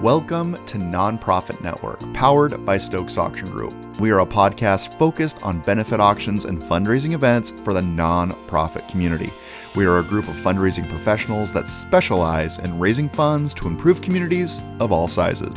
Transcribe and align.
Welcome 0.00 0.54
to 0.64 0.78
Nonprofit 0.78 1.60
Network, 1.60 2.00
powered 2.14 2.64
by 2.64 2.78
Stokes 2.78 3.18
Auction 3.18 3.50
Group. 3.50 3.74
We 4.00 4.10
are 4.10 4.20
a 4.20 4.26
podcast 4.26 4.98
focused 4.98 5.42
on 5.42 5.60
benefit 5.60 6.00
auctions 6.00 6.46
and 6.46 6.58
fundraising 6.58 7.12
events 7.12 7.50
for 7.50 7.74
the 7.74 7.82
nonprofit 7.82 8.88
community. 8.88 9.28
We 9.76 9.84
are 9.84 9.98
a 9.98 10.02
group 10.02 10.26
of 10.26 10.36
fundraising 10.36 10.88
professionals 10.88 11.52
that 11.52 11.68
specialize 11.68 12.58
in 12.60 12.78
raising 12.78 13.10
funds 13.10 13.52
to 13.52 13.68
improve 13.68 14.00
communities 14.00 14.62
of 14.78 14.90
all 14.90 15.06
sizes. 15.06 15.54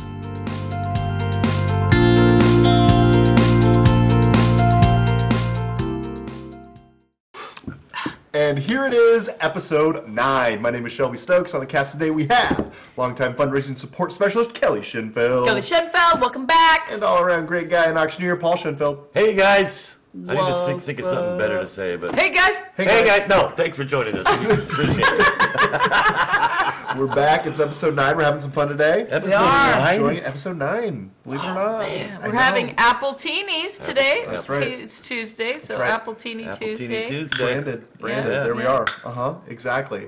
And 8.54 8.62
here 8.62 8.86
it 8.86 8.94
is, 8.94 9.32
episode 9.40 10.08
9. 10.08 10.62
My 10.62 10.70
name 10.70 10.86
is 10.86 10.92
Shelby 10.92 11.18
Stokes. 11.18 11.56
On 11.56 11.60
the 11.60 11.66
cast 11.66 11.94
today, 11.94 12.12
we 12.12 12.28
have 12.28 12.72
longtime 12.98 13.34
fundraising 13.34 13.76
support 13.76 14.12
specialist 14.12 14.54
Kelly 14.54 14.82
Shinfeld. 14.82 15.48
Kelly 15.48 15.60
Shenfeld, 15.60 16.22
welcome 16.22 16.46
back. 16.46 16.92
and 16.92 17.04
all 17.04 17.20
around 17.24 17.48
great 17.48 17.68
guy 17.68 17.86
and 17.86 17.98
auctioneer 17.98 18.36
Paul 18.36 18.56
Shinfeld. 18.56 19.06
Hey 19.12 19.34
guys! 19.34 19.96
I 20.16 20.34
need 20.36 20.40
to 20.40 20.66
think, 20.68 20.82
think 20.84 21.00
of 21.00 21.06
something 21.06 21.38
better 21.40 21.60
to 21.60 21.68
say, 21.68 21.96
but 21.96 22.14
Hey 22.14 22.30
guys, 22.32 22.62
Hey, 22.78 22.86
guys. 23.04 23.28
no, 23.28 23.50
thanks 23.56 23.76
for 23.76 23.84
joining 23.84 24.16
us. 24.16 24.40
We 24.46 24.52
appreciate 24.54 25.00
it. 25.10 25.30
We're 26.98 27.08
back. 27.16 27.48
It's 27.48 27.60
episode 27.60 27.96
9. 27.96 28.16
We're 28.16 28.24
having 28.24 28.40
some 28.40 28.52
fun 28.52 28.68
today. 28.68 29.08
Episode 29.10 29.34
are. 29.34 29.80
nine? 29.80 29.94
Enjoying 29.96 30.20
episode 30.20 30.58
9. 30.58 31.12
Believe 31.24 31.40
it 31.40 31.44
or 31.44 31.54
not. 31.56 31.82
I 31.82 32.18
we're 32.22 32.32
know. 32.32 32.38
having 32.38 32.76
appletinis 32.76 33.84
today. 33.84 34.26
That's 34.28 34.40
it's, 34.42 34.50
right. 34.50 34.64
Tu- 34.64 34.84
it's 34.84 35.02
Tuesday, 35.02 35.58
so 35.58 35.80
right. 35.80 35.90
appletini 36.00 36.46
Apple 36.46 36.60
Tuesday. 36.60 36.88
Teeny 36.88 37.10
Tuesday. 37.10 37.38
Branded. 37.46 37.98
Branded. 37.98 38.34
Yeah. 38.34 38.44
There 38.44 38.54
we 38.56 38.64
Yeah. 38.64 38.72
are. 38.74 38.86
Uh 39.04 39.12
huh. 39.12 39.36
Exactly. 39.48 40.08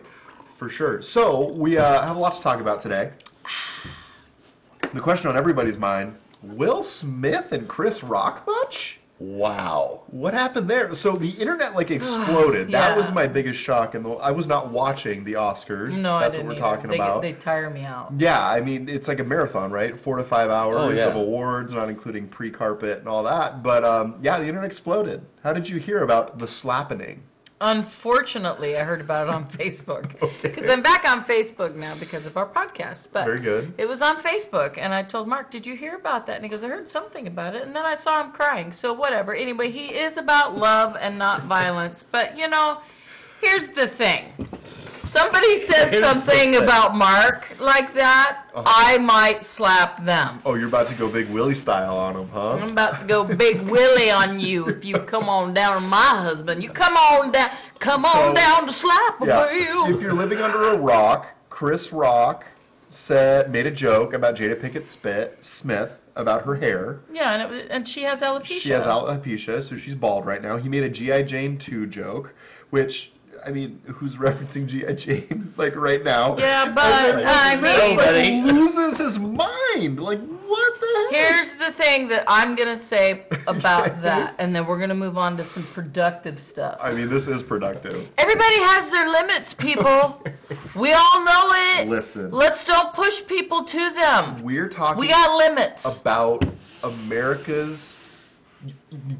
For 0.57 0.69
sure. 0.69 1.01
So, 1.01 1.47
we 1.49 1.79
uh, 1.79 2.03
have 2.05 2.15
a 2.15 2.19
lot 2.19 2.33
to 2.35 2.41
talk 2.41 2.59
about 2.61 2.79
today. 2.79 3.09
The 4.93 5.01
question 5.01 5.27
on 5.29 5.35
everybody's 5.35 5.77
mind 5.77 6.15
Will 6.43 6.83
Smith 6.83 7.51
and 7.51 7.67
Chris 7.67 8.03
Rock 8.03 8.45
much? 8.45 8.99
Wow. 9.19 10.03
What 10.07 10.33
happened 10.33 10.69
there? 10.69 10.93
So 10.95 11.13
the 11.15 11.29
internet 11.29 11.73
like 11.75 11.89
exploded. 11.99 12.69
That 12.71 12.97
was 12.97 13.11
my 13.11 13.27
biggest 13.27 13.59
shock, 13.59 13.95
and 13.95 14.05
I 14.21 14.31
was 14.31 14.47
not 14.47 14.71
watching 14.71 15.23
the 15.23 15.33
Oscars. 15.33 15.97
No, 16.01 16.19
That's 16.19 16.35
I 16.35 16.37
didn't 16.37 16.47
what 16.47 16.47
we're 16.47 16.51
either. 16.53 16.61
talking 16.75 16.89
they, 16.89 16.95
about. 16.97 17.21
They 17.21 17.33
tire 17.33 17.69
me 17.69 17.83
out. 17.83 18.13
Yeah, 18.17 18.45
I 18.45 18.61
mean 18.61 18.89
it's 18.89 19.07
like 19.07 19.19
a 19.19 19.23
marathon, 19.23 19.71
right? 19.71 19.97
Four 19.97 20.17
to 20.17 20.23
five 20.23 20.49
hours 20.49 20.77
Oh, 20.79 20.89
yeah. 20.89 21.07
of 21.07 21.15
awards, 21.15 21.73
not 21.73 21.89
including 21.89 22.27
pre-carpet 22.27 22.99
and 22.99 23.07
all 23.07 23.23
that. 23.23 23.63
But 23.63 23.83
um, 23.83 24.17
yeah, 24.21 24.37
the 24.39 24.45
internet 24.47 24.65
exploded. 24.65 25.25
How 25.43 25.53
did 25.53 25.69
you 25.69 25.77
hear 25.79 26.03
about 26.03 26.39
the 26.39 26.47
slappening? 26.47 27.23
Unfortunately, 27.61 28.75
I 28.77 28.83
heard 28.83 28.99
about 28.99 29.27
it 29.27 29.33
on 29.33 29.45
Facebook 29.47 30.19
because 30.41 30.69
I'm 30.69 30.81
back 30.81 31.07
on 31.09 31.23
Facebook 31.23 31.75
now 31.75 31.93
because 31.99 32.25
of 32.25 32.35
our 32.35 32.45
podcast. 32.47 33.07
But 33.13 33.25
Very 33.25 33.39
good. 33.39 33.73
It 33.77 33.87
was 33.87 34.01
on 34.01 34.17
Facebook, 34.17 34.77
and 34.77 34.93
I 34.93 35.03
told 35.03 35.27
Mark, 35.27 35.51
"Did 35.51 35.65
you 35.65 35.75
hear 35.75 35.95
about 35.95 36.27
that?" 36.27 36.35
And 36.35 36.43
he 36.43 36.49
goes, 36.49 36.63
"I 36.63 36.67
heard 36.67 36.89
something 36.89 37.27
about 37.27 37.55
it." 37.55 37.63
And 37.63 37.75
then 37.75 37.85
I 37.85 37.93
saw 37.93 38.21
him 38.23 38.31
crying. 38.31 38.73
So 38.73 38.91
whatever. 38.93 39.33
Anyway, 39.33 39.71
he 39.71 39.95
is 39.95 40.17
about 40.17 40.57
love 40.57 40.97
and 40.99 41.17
not 41.17 41.43
violence. 41.57 42.03
But 42.09 42.37
you 42.37 42.49
know, 42.49 42.79
here's 43.41 43.67
the 43.67 43.87
thing. 43.87 44.33
Somebody 45.05 45.57
says 45.57 45.99
something 46.03 46.55
about 46.57 46.95
Mark 46.95 47.47
like 47.59 47.93
that, 47.93 48.41
Uh-huh. 48.53 48.63
I 48.65 48.97
might 48.97 49.43
slap 49.43 50.03
them. 50.03 50.41
Oh, 50.45 50.55
you're 50.55 50.67
about 50.67 50.87
to 50.87 50.95
go 50.95 51.07
Big 51.07 51.29
Willie 51.29 51.55
style 51.55 51.97
on 51.97 52.15
him, 52.15 52.29
huh? 52.29 52.53
I'm 52.53 52.71
about 52.71 52.99
to 52.99 53.05
go 53.05 53.23
big 53.23 53.61
Willie 53.61 54.09
on 54.11 54.39
you 54.39 54.67
if 54.67 54.83
you 54.85 54.95
come 54.99 55.29
on 55.29 55.53
down 55.53 55.81
to 55.81 55.87
my 55.87 55.97
husband. 55.97 56.63
You 56.63 56.69
come 56.69 56.95
on 56.97 57.31
down, 57.31 57.49
come 57.79 58.01
So- 58.01 58.07
on 58.07 58.33
down 58.33 58.65
to 58.65 58.73
slap 58.73 59.21
a 59.21 59.25
Yeah. 59.25 59.45
If 59.93 60.01
you're 60.01 60.13
living 60.13 60.39
under 60.41 60.69
a 60.73 60.77
rock, 60.77 61.27
Chris 61.49 61.91
Rock 61.93 62.45
said 62.89 63.51
made 63.51 63.67
a 63.67 63.71
joke 63.71 64.13
about 64.13 64.35
Jada 64.35 64.55
Pinkett 64.59 64.87
Spit, 64.87 65.37
Smith 65.41 66.01
about 66.15 66.45
her 66.45 66.55
hair. 66.55 66.99
Yeah, 67.13 67.33
and, 67.33 67.53
it, 67.53 67.67
and 67.69 67.87
she 67.87 68.03
has 68.03 68.21
alopecia. 68.21 68.61
She 68.61 68.71
has 68.71 68.85
alopecia, 68.85 69.61
so 69.61 69.75
she's 69.75 69.95
bald 69.95 70.25
right 70.25 70.41
now. 70.41 70.57
He 70.57 70.69
made 70.69 70.83
a 70.83 70.89
GI 70.89 71.23
Jane 71.23 71.57
2 71.57 71.87
joke, 71.87 72.33
which 72.69 73.11
I 73.45 73.51
mean, 73.51 73.79
who's 73.85 74.15
referencing 74.15 74.65
GI 74.65 74.93
Jane 74.95 75.53
like 75.57 75.75
right 75.75 76.03
now? 76.03 76.35
Yeah, 76.37 76.71
but 76.71 76.83
And 76.85 77.19
then 77.19 77.27
I 77.27 77.57
Smith, 77.57 77.97
mean, 78.15 78.43
like, 78.45 78.53
loses 78.55 78.97
his 78.97 79.19
mind. 79.19 79.99
Like 79.99 80.19
what 80.47 80.79
the 80.79 81.07
heck? 81.15 81.31
here's 81.33 81.53
the 81.53 81.71
thing 81.71 82.07
that 82.07 82.23
I'm 82.27 82.55
gonna 82.55 82.75
say 82.77 83.25
about 83.47 84.01
that, 84.01 84.35
and 84.39 84.55
then 84.55 84.65
we're 84.65 84.79
gonna 84.79 84.95
move 84.95 85.17
on 85.17 85.37
to 85.37 85.43
some 85.43 85.63
productive 85.63 86.39
stuff. 86.39 86.79
I 86.81 86.93
mean, 86.93 87.09
this 87.09 87.27
is 87.27 87.43
productive. 87.43 88.07
Everybody 88.17 88.55
has 88.61 88.89
their 88.89 89.09
limits, 89.09 89.53
people. 89.53 90.23
we 90.75 90.93
all 90.93 91.23
know 91.23 91.51
it. 91.77 91.87
Listen. 91.87 92.31
Let's 92.31 92.63
don't 92.63 92.93
push 92.93 93.25
people 93.27 93.63
to 93.63 93.89
them. 93.91 94.41
We're 94.43 94.69
talking 94.69 94.99
We 94.99 95.07
got 95.09 95.37
limits. 95.37 95.99
about 96.01 96.43
America's 96.83 97.95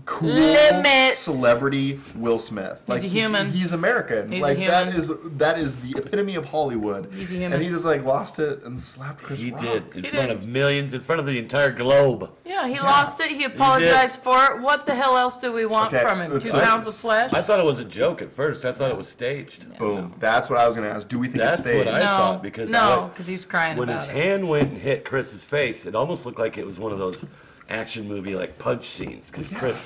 cool 0.06 0.30
Limits. 0.30 1.18
celebrity 1.18 2.00
Will 2.16 2.40
Smith. 2.40 2.82
Like 2.88 3.04
a 3.04 3.08
he- 3.08 3.20
human. 3.20 3.52
he's 3.52 3.72
American. 3.72 4.32
He's 4.32 4.42
like 4.42 4.58
that 4.60 4.88
human. 4.94 5.00
is 5.00 5.12
that 5.38 5.60
is 5.60 5.76
the 5.78 5.96
epitome 5.98 6.36
of 6.36 6.46
Hollywood. 6.46 7.14
He's 7.14 7.32
a 7.32 7.36
human. 7.36 7.54
And 7.54 7.62
he 7.64 7.70
just 7.70 7.86
like 7.86 8.04
lost 8.04 8.40
it 8.40 8.64
and 8.64 8.80
slapped 8.80 9.24
Chris 9.24 9.40
He 9.42 9.52
Rock. 9.52 9.62
did 9.62 9.96
in 9.96 10.04
He 10.04 10.10
front 10.10 10.30
did. 10.30 10.38
of 10.38 10.46
millions, 10.48 10.94
in 10.94 11.02
front 11.02 11.20
of 11.20 11.26
the 11.26 11.38
entire 11.40 11.72
globe. 11.72 12.30
Yeah, 12.46 12.68
he 12.68 12.80
lost 12.80 13.20
it. 13.20 13.32
He 13.32 13.44
apologized 13.44 14.20
for 14.22 14.44
it. 14.46 14.62
What 14.62 14.86
the 14.86 14.96
hell 14.96 15.18
else 15.18 15.38
do 15.38 15.52
we 15.52 15.66
want 15.66 15.94
Okay, 15.94 16.02
from 16.04 16.22
him? 16.22 16.32
let's- 16.34 16.46
Two 16.52 16.60
pounds 16.60 16.88
of 16.88 16.96
flesh? 16.96 17.34
I 17.34 17.42
thought 17.42 17.60
it 17.60 17.66
was 17.66 17.80
a 17.80 17.86
joke 17.86 18.22
at 18.22 18.32
first. 18.32 18.66
I 18.66 18.72
thought 18.72 18.92
it 18.92 18.98
was 18.98 19.08
staged. 19.10 19.78
Boom. 19.78 20.14
That's 20.20 20.50
what 20.50 20.60
I 20.60 20.68
was 20.68 20.76
gonna 20.76 20.88
ask. 20.90 21.08
Do 21.08 21.20
we 21.20 21.28
think 21.28 21.40
That's 21.40 21.60
it's 21.60 21.68
staged? 21.68 21.86
what 21.86 21.96
I 21.96 22.00
no, 22.00 22.06
thought 22.06 22.44
because 22.44 22.70
no, 22.70 23.00
when- 23.02 23.10
because 23.10 23.28
he 23.28 23.34
was 23.34 23.46
crying 23.46 23.78
When 23.78 23.90
about 23.90 24.02
his 24.02 24.10
it. 24.10 24.16
hand 24.16 24.48
went 24.48 24.70
and 24.72 24.78
hit 24.82 25.06
Chris's 25.06 25.44
face, 25.44 25.86
it 25.86 25.96
almost 25.96 26.26
looked 26.26 26.40
like 26.40 26.58
it 26.58 26.66
was 26.66 26.80
one 26.80 26.92
of 26.92 27.00
those 27.00 27.26
action 27.70 28.08
movie 28.08 28.36
like 28.36 28.58
punch 28.60 28.86
scenes 28.86 29.30
because 29.32 29.48
Chris 29.50 29.78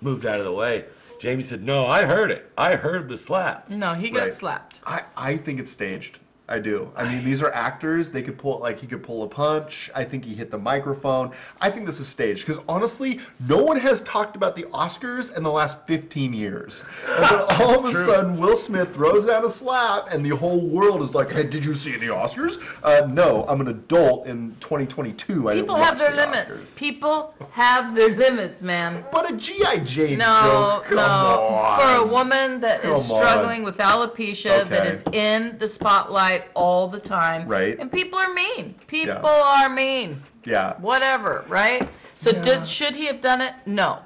moved 0.00 0.26
out 0.26 0.38
of 0.38 0.44
the 0.44 0.52
way. 0.52 0.84
Jamie 1.20 1.42
said, 1.42 1.62
"No, 1.62 1.86
I 1.86 2.04
heard 2.04 2.30
it. 2.30 2.50
I 2.56 2.76
heard 2.76 3.08
the 3.08 3.18
slap." 3.18 3.68
no, 3.68 3.94
he 3.94 4.10
got 4.10 4.22
Right. 4.22 4.32
slapped. 4.32 4.80
I, 4.86 5.02
I 5.16 5.36
think 5.36 5.58
it's 5.60 5.70
staged. 5.70 6.18
I 6.50 6.58
do. 6.58 6.90
I 6.96 7.04
mean, 7.04 7.24
these 7.24 7.42
are 7.42 7.52
actors. 7.52 8.08
They 8.08 8.22
could 8.22 8.38
pull, 8.38 8.58
like, 8.60 8.78
he 8.80 8.86
could 8.86 9.02
pull 9.02 9.22
a 9.22 9.28
punch. 9.28 9.90
I 9.94 10.02
think 10.04 10.24
he 10.24 10.34
hit 10.34 10.50
the 10.50 10.56
microphone. 10.58 11.32
I 11.60 11.70
think 11.70 11.84
this 11.84 12.00
is 12.00 12.08
staged 12.08 12.46
because 12.46 12.62
honestly, 12.66 13.20
no 13.46 13.58
one 13.62 13.78
has 13.78 14.00
talked 14.00 14.34
about 14.34 14.56
the 14.56 14.62
Oscars 14.64 15.36
in 15.36 15.42
the 15.42 15.50
last 15.50 15.86
15 15.86 16.32
years. 16.32 16.84
And 17.06 17.24
then 17.24 17.38
all 17.60 17.78
of 17.78 17.84
a 17.84 17.92
sudden, 17.92 18.38
Will 18.38 18.56
Smith 18.56 18.94
throws 18.94 19.26
down 19.26 19.44
a 19.44 19.50
slap, 19.50 20.08
and 20.10 20.24
the 20.24 20.30
whole 20.34 20.60
world 20.66 21.02
is 21.02 21.12
like, 21.14 21.30
"Hey, 21.30 21.44
did 21.44 21.64
you 21.64 21.74
see 21.74 21.96
the 21.98 22.06
Oscars?" 22.06 22.58
Uh, 22.82 23.06
no, 23.06 23.44
I'm 23.46 23.60
an 23.60 23.68
adult 23.68 24.26
in 24.26 24.56
2022. 24.60 25.48
I 25.50 25.54
didn't 25.54 25.64
People 25.66 25.76
have 25.76 25.90
watch 25.90 25.98
their 25.98 26.10
the 26.12 26.16
limits. 26.16 26.64
Oscars. 26.64 26.76
People 26.76 27.34
have 27.50 27.94
their 27.94 28.08
limits, 28.16 28.62
man. 28.62 29.04
But 29.12 29.30
a 29.30 29.36
GI 29.36 29.80
Jane 29.84 30.18
No, 30.18 30.80
joke. 30.82 30.84
Come 30.86 30.96
no. 30.96 31.02
on. 31.02 31.80
For 31.80 32.04
a 32.04 32.06
woman 32.06 32.60
that 32.60 32.78
is 32.84 33.06
Come 33.06 33.16
on. 33.16 33.22
struggling 33.22 33.64
with 33.64 33.76
alopecia, 33.78 34.66
that 34.68 34.86
Okay. 34.86 34.88
is 34.88 35.02
in 35.12 35.58
the 35.58 35.66
spotlight 35.66 36.37
all 36.54 36.88
the 36.88 36.98
time, 37.00 37.46
Right. 37.48 37.78
And 37.78 37.90
people 37.90 38.18
are 38.18 38.32
mean. 38.32 38.74
People 38.86 39.16
Yeah. 39.20 39.62
are 39.64 39.68
mean. 39.68 40.22
Yeah. 40.44 40.74
Whatever, 40.78 41.44
right? 41.48 41.88
So 42.14 42.30
Yeah. 42.30 42.42
did 42.42 42.66
should 42.66 42.96
he 42.96 43.06
have 43.06 43.20
done 43.20 43.40
it? 43.40 43.54
No. 43.66 44.00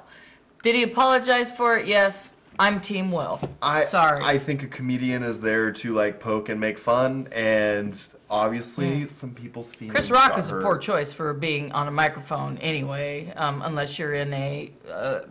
Did 0.63 0.75
he 0.75 0.83
apologize 0.83 1.51
for 1.51 1.77
it? 1.77 1.87
Yes. 1.87 2.31
I'm 2.59 2.79
Team 2.79 3.11
Will. 3.11 3.39
I, 3.63 3.83
Sorry. 3.85 4.23
I 4.23 4.37
think 4.37 4.61
a 4.61 4.67
comedian 4.67 5.23
is 5.23 5.41
there 5.41 5.71
to 5.71 5.93
like 5.93 6.19
poke 6.19 6.49
and 6.49 6.59
make 6.59 6.77
fun, 6.77 7.27
and 7.31 7.99
obviously 8.29 9.07
some 9.07 9.31
people's 9.31 9.73
feelings. 9.73 9.93
Chris 9.93 10.11
Rock 10.11 10.29
got 10.31 10.39
is 10.39 10.51
a 10.51 10.61
poor 10.61 10.77
choice 10.77 11.11
for 11.11 11.33
being 11.33 11.71
on 11.71 11.87
a 11.87 11.91
microphone 11.91 12.57
anyway, 12.59 13.33
um, 13.37 13.63
unless 13.65 13.97
you're 13.97 14.13
in 14.13 14.31
a 14.33 14.71
uh, 14.91 15.21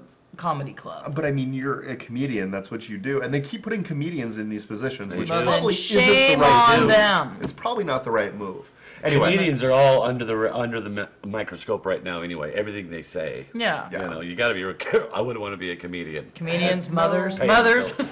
comedy 0.42 0.72
club. 0.72 1.14
But 1.14 1.24
I 1.24 1.30
mean, 1.30 1.54
you're 1.54 1.82
a 1.82 1.94
comedian. 1.94 2.50
That's 2.50 2.68
what 2.70 2.88
you 2.88 2.98
do, 2.98 3.22
and 3.22 3.32
they 3.32 3.40
keep 3.40 3.62
putting 3.62 3.84
comedians 3.84 4.38
in 4.38 4.48
these 4.48 4.66
positions, 4.66 5.14
which 5.14 5.30
Well, 5.30 5.38
then 5.38 5.46
probably 5.48 5.74
isn't 5.74 6.04
the 6.04 6.36
right 6.42 6.72
on 6.74 6.80
move. 6.80 6.88
them. 6.90 7.36
It's 7.40 7.52
probably 7.52 7.84
not 7.84 8.02
the 8.02 8.10
right 8.10 8.34
move. 8.34 8.68
Anyway, 9.04 9.32
Comedians 9.32 9.62
are 9.64 9.72
all 9.72 10.02
under 10.04 10.24
the 10.24 10.54
under 10.54 10.80
the 10.80 10.90
mi- 10.90 11.06
microscope 11.26 11.84
right 11.86 12.02
now. 12.04 12.22
Anyway, 12.22 12.52
everything 12.54 12.88
they 12.90 13.02
say. 13.02 13.46
Yeah. 13.54 13.88
Yeah. 13.92 14.02
You 14.04 14.10
know, 14.10 14.20
you 14.20 14.34
got 14.36 14.48
to 14.48 14.54
be. 14.54 14.74
careful. 14.78 15.08
I 15.14 15.20
wouldn't 15.20 15.40
want 15.40 15.52
to 15.54 15.56
be 15.56 15.70
a 15.72 15.76
comedian. 15.76 16.30
Comedians, 16.34 16.88
mothers, 16.88 17.36
Hey, 17.38 17.46
mothers. 17.48 17.92
and 17.98 18.08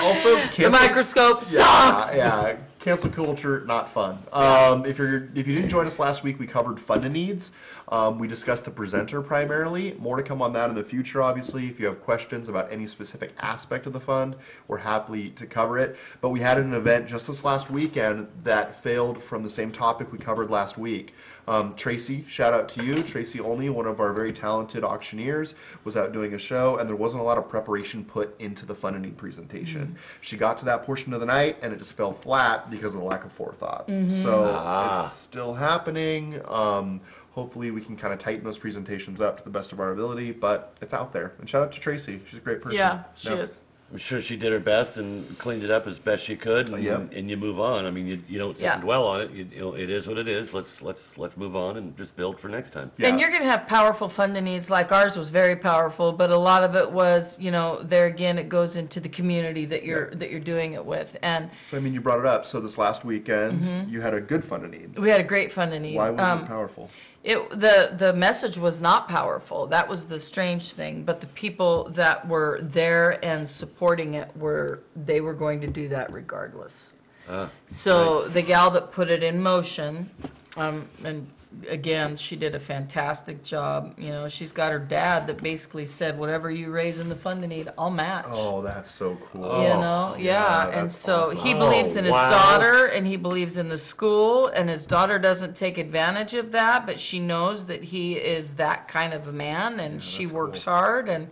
also 0.00 0.36
the 0.36 0.48
cancel, 0.52 0.70
microscope 0.70 1.42
Yeah, 1.50 1.64
sucks. 1.64 2.16
yeah. 2.16 2.56
Cancel 2.82 3.10
culture, 3.10 3.62
not 3.64 3.88
fun. 3.88 4.18
Um, 4.32 4.84
if 4.84 4.98
you're 4.98 5.28
if 5.36 5.46
you 5.46 5.54
didn't 5.54 5.68
join 5.68 5.86
us 5.86 6.00
last 6.00 6.24
week, 6.24 6.40
we 6.40 6.48
covered 6.48 6.80
fund 6.80 7.08
needs. 7.12 7.52
Um, 7.86 8.18
we 8.18 8.26
discussed 8.26 8.64
the 8.64 8.72
presenter 8.72 9.22
primarily. 9.22 9.94
More 10.00 10.16
to 10.16 10.22
come 10.24 10.42
on 10.42 10.52
that 10.54 10.68
in 10.68 10.74
the 10.74 10.82
future. 10.82 11.22
Obviously, 11.22 11.68
if 11.68 11.78
you 11.78 11.86
have 11.86 12.00
questions 12.00 12.48
about 12.48 12.72
any 12.72 12.88
specific 12.88 13.34
aspect 13.38 13.86
of 13.86 13.92
the 13.92 14.00
fund, 14.00 14.34
we're 14.66 14.78
happy 14.78 15.30
to 15.30 15.46
cover 15.46 15.78
it. 15.78 15.96
But 16.20 16.30
we 16.30 16.40
had 16.40 16.58
an 16.58 16.74
event 16.74 17.06
just 17.06 17.28
this 17.28 17.44
last 17.44 17.70
weekend 17.70 18.26
that 18.42 18.82
failed 18.82 19.22
from 19.22 19.44
the 19.44 19.50
same 19.50 19.70
topic 19.70 20.10
we 20.10 20.18
covered 20.18 20.50
last 20.50 20.76
week. 20.76 21.14
Um, 21.48 21.74
Tracy, 21.74 22.24
shout 22.28 22.54
out 22.54 22.68
to 22.70 22.84
you. 22.84 23.02
Tracy 23.02 23.40
Olney, 23.40 23.68
one 23.68 23.86
of 23.86 24.00
our 24.00 24.12
very 24.12 24.32
talented 24.32 24.84
auctioneers, 24.84 25.54
was 25.84 25.96
out 25.96 26.12
doing 26.12 26.34
a 26.34 26.38
show, 26.38 26.76
and 26.78 26.88
there 26.88 26.96
wasn't 26.96 27.20
a 27.20 27.24
lot 27.24 27.36
of 27.38 27.48
preparation 27.48 28.04
put 28.04 28.38
into 28.40 28.64
the 28.64 28.74
funding 28.74 29.12
presentation. 29.14 29.96
She 30.20 30.36
got 30.36 30.56
to 30.58 30.64
that 30.66 30.84
portion 30.84 31.12
of 31.12 31.20
the 31.20 31.26
night, 31.26 31.58
and 31.62 31.72
it 31.72 31.78
just 31.78 31.94
fell 31.94 32.12
flat 32.12 32.70
because 32.70 32.94
of 32.94 33.00
the 33.00 33.06
lack 33.06 33.24
of 33.24 33.32
forethought. 33.32 33.90
So 34.08 34.44
Ah. 34.54 35.00
it's 35.04 35.12
still 35.14 35.54
happening. 35.54 36.40
Um, 36.48 37.00
hopefully, 37.32 37.70
we 37.72 37.80
can 37.80 37.96
kind 37.96 38.12
of 38.12 38.18
tighten 38.20 38.44
those 38.44 38.58
presentations 38.58 39.20
up 39.20 39.38
to 39.38 39.44
the 39.44 39.50
best 39.50 39.72
of 39.72 39.80
our 39.80 39.90
ability, 39.92 40.32
but 40.32 40.74
it's 40.80 40.94
out 40.94 41.12
there. 41.12 41.32
And 41.40 41.48
shout 41.48 41.62
out 41.62 41.72
to 41.72 41.80
Tracy. 41.80 42.20
She's 42.26 42.38
a 42.38 42.42
great 42.42 42.62
person. 42.62 42.78
Yeah, 42.78 43.02
she 43.14 43.30
No. 43.30 43.36
is. 43.36 43.62
I'm 43.92 43.98
sure 43.98 44.22
she 44.22 44.36
did 44.36 44.52
her 44.52 44.58
best 44.58 44.96
and 44.96 45.38
cleaned 45.38 45.62
it 45.62 45.70
up 45.70 45.86
as 45.86 45.98
best 45.98 46.24
she 46.24 46.34
could, 46.34 46.70
and, 46.70 46.82
Yep. 46.82 47.12
and 47.12 47.28
you 47.28 47.36
move 47.36 47.60
on. 47.60 47.84
I 47.84 47.90
mean, 47.90 48.08
you, 48.08 48.22
you 48.26 48.38
don't 48.38 48.58
Yeah. 48.58 48.78
dwell 48.80 49.04
on 49.06 49.20
it. 49.20 49.30
You, 49.32 49.46
you 49.52 49.60
know, 49.60 49.74
it 49.74 49.90
is 49.90 50.06
what 50.06 50.16
it 50.16 50.26
is. 50.28 50.54
Let's 50.54 50.80
let's 50.80 51.18
let's 51.18 51.36
move 51.36 51.54
on 51.54 51.76
and 51.76 51.94
just 51.98 52.16
build 52.16 52.40
for 52.40 52.48
next 52.48 52.70
time. 52.70 52.90
Yeah. 52.96 53.08
And 53.08 53.20
you're 53.20 53.28
going 53.28 53.42
to 53.42 53.48
have 53.50 53.66
powerful 53.66 54.08
funding 54.08 54.44
needs, 54.44 54.70
like 54.70 54.90
ours 54.92 55.18
was 55.18 55.28
very 55.28 55.56
powerful, 55.56 56.10
but 56.12 56.30
a 56.30 56.36
lot 56.38 56.64
of 56.64 56.74
it 56.74 56.90
was, 56.90 57.38
you 57.38 57.50
know, 57.50 57.82
there 57.82 58.06
again, 58.06 58.38
it 58.38 58.48
goes 58.48 58.78
into 58.78 58.98
the 58.98 59.10
community 59.10 59.66
that 59.66 59.84
you're 59.84 60.10
that 60.14 60.30
you're 60.30 60.40
doing 60.40 60.72
it 60.72 60.84
with, 60.86 61.18
and 61.22 61.50
So 61.58 61.76
I 61.76 61.80
mean, 61.80 61.92
you 61.92 62.00
brought 62.00 62.20
it 62.20 62.26
up. 62.26 62.46
So 62.46 62.60
this 62.60 62.78
last 62.78 63.04
weekend, 63.04 63.90
you 63.90 64.00
had 64.00 64.14
a 64.14 64.20
good 64.22 64.42
fund 64.42 64.70
need. 64.70 64.98
we 64.98 65.10
had 65.10 65.20
a 65.20 65.24
great 65.24 65.52
funding 65.52 65.82
need. 65.82 65.96
Why 65.96 66.08
was 66.10 66.20
Um, 66.22 66.44
it 66.44 66.46
powerful? 66.46 66.88
It 67.24 67.50
the 67.50 67.92
the 67.96 68.12
message 68.12 68.58
was 68.58 68.80
not 68.80 69.08
powerful. 69.08 69.66
That 69.68 69.88
was 69.88 70.06
the 70.06 70.18
strange 70.18 70.72
thing. 70.72 71.04
But 71.04 71.20
the 71.20 71.28
people 71.28 71.88
that 71.90 72.26
were 72.26 72.58
there 72.62 73.24
and 73.24 73.48
supporting 73.48 74.14
it 74.14 74.36
were 74.36 74.80
they 74.96 75.20
were 75.20 75.34
going 75.34 75.60
to 75.60 75.68
do 75.68 75.88
that 75.88 76.12
regardless. 76.12 76.92
Ah, 77.28 77.48
So 77.68 78.28
the 78.28 78.42
gal 78.42 78.70
that 78.72 78.90
put 78.90 79.08
it 79.08 79.22
in 79.22 79.40
motion, 79.40 80.10
um, 80.56 80.88
and 81.04 81.30
again, 81.68 82.16
she 82.16 82.36
did 82.36 82.54
a 82.54 82.60
fantastic 82.60 83.42
job. 83.42 83.94
You 83.98 84.10
know, 84.10 84.28
she's 84.28 84.52
got 84.52 84.72
her 84.72 84.78
dad 84.78 85.26
that 85.26 85.42
basically 85.42 85.86
said, 85.86 86.18
"Whatever 86.18 86.50
you 86.50 86.70
raise 86.70 86.98
in 86.98 87.08
the 87.08 87.16
fund 87.16 87.42
a 87.44 87.46
need, 87.46 87.68
I'll 87.78 87.90
match." 87.90 88.26
Oh, 88.28 88.62
that's 88.62 88.90
so 88.90 89.16
cool. 89.32 89.62
you 89.62 89.68
know, 89.68 90.12
oh, 90.14 90.18
yeah, 90.18 90.68
and 90.80 90.90
so 90.90 91.26
awesome. 91.32 91.36
he 91.38 91.54
believes 91.54 91.96
in 91.96 92.04
his 92.04 92.14
Oh, 92.14 92.16
wow. 92.16 92.28
daughter, 92.28 92.86
and 92.86 93.06
he 93.06 93.16
believes 93.16 93.58
in 93.58 93.68
the 93.68 93.78
school, 93.78 94.48
and 94.48 94.68
his 94.68 94.86
daughter 94.86 95.18
doesn't 95.18 95.54
take 95.56 95.78
advantage 95.78 96.34
of 96.34 96.52
that, 96.52 96.86
but 96.86 96.98
she 97.00 97.18
knows 97.20 97.66
that 97.66 97.84
he 97.84 98.14
is 98.16 98.54
that 98.54 98.88
kind 98.88 99.12
of 99.12 99.28
a 99.28 99.32
man, 99.32 99.80
and 99.80 100.02
she 100.02 100.26
works 100.26 100.64
cool. 100.64 100.74
hard, 100.74 101.08
and 101.08 101.28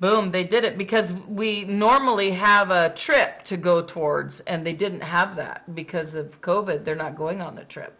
boom, 0.00 0.32
they 0.32 0.42
did 0.42 0.64
it 0.64 0.76
because 0.76 1.12
we 1.28 1.64
normally 1.64 2.32
have 2.32 2.70
a 2.72 2.90
trip 2.90 3.42
to 3.44 3.56
go 3.56 3.80
towards, 3.82 4.40
and 4.40 4.66
they 4.66 4.72
didn't 4.72 5.02
have 5.02 5.36
that 5.36 5.74
because 5.74 6.16
of 6.16 6.40
COVID. 6.40 6.84
They're 6.84 6.96
not 6.96 7.14
going 7.14 7.40
on 7.40 7.54
the 7.54 7.62
trip, 7.64 7.96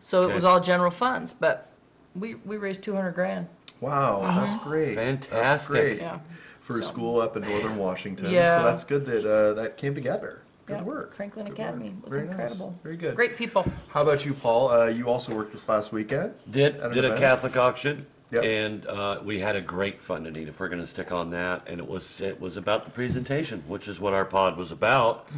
so 0.00 0.22
it 0.22 0.24
okay. 0.26 0.34
was 0.34 0.44
all 0.44 0.60
general 0.60 0.90
funds, 0.90 1.32
but 1.32 1.72
we 2.14 2.34
we 2.36 2.56
raised 2.56 2.82
two 2.82 2.94
hundred 2.94 3.12
grand. 3.12 3.46
Wow, 3.80 4.22
that's 4.38 4.54
great. 4.64 4.94
That's 4.94 5.26
Fantastic. 5.26 5.68
great 5.70 5.98
Yeah. 6.00 6.18
for 6.60 6.78
a 6.78 6.82
school 6.82 7.20
up 7.20 7.36
in 7.36 7.42
northern 7.42 7.76
Washington. 7.76 8.30
Yeah. 8.30 8.56
So 8.58 8.64
that's 8.64 8.84
good 8.84 9.04
that 9.06 9.24
uh, 9.24 9.52
that 9.54 9.76
came 9.76 9.94
together. 9.94 10.42
Good 10.66 10.78
Yeah, 10.78 10.82
work. 10.82 11.14
Franklin 11.14 11.46
Good 11.46 11.52
Academy 11.54 11.90
work. 11.90 12.04
was 12.04 12.12
Very 12.14 12.24
nice. 12.26 12.32
incredible. 12.32 12.78
Very 12.82 12.96
good. 12.96 13.14
Great 13.14 13.36
people. 13.36 13.64
How 13.88 14.02
about 14.02 14.24
you, 14.24 14.34
Paul? 14.34 14.70
Uh, 14.70 14.86
you 14.86 15.06
also 15.06 15.32
worked 15.34 15.52
this 15.52 15.68
last 15.68 15.92
weekend. 15.92 16.34
Did 16.50 16.76
At 16.76 16.86
an 16.90 16.94
did 16.94 17.04
a 17.04 17.08
event? 17.08 17.20
Catholic 17.20 17.56
auction, 17.56 18.06
Yep. 18.32 18.42
and 18.44 18.86
uh, 18.86 19.20
we 19.22 19.38
had 19.38 19.54
a 19.54 19.60
great 19.60 20.02
fun 20.02 20.24
to 20.24 20.40
if 20.40 20.58
we're 20.58 20.68
going 20.68 20.80
to 20.80 20.86
stick 20.86 21.12
on 21.12 21.30
that. 21.30 21.62
And 21.68 21.78
it 21.78 21.86
was 21.88 22.20
it 22.20 22.40
was 22.40 22.56
about 22.56 22.84
the 22.84 22.90
presentation, 22.90 23.62
which 23.68 23.86
is 23.86 24.00
what 24.00 24.12
our 24.14 24.24
pod 24.24 24.56
was 24.56 24.72
about. 24.72 25.28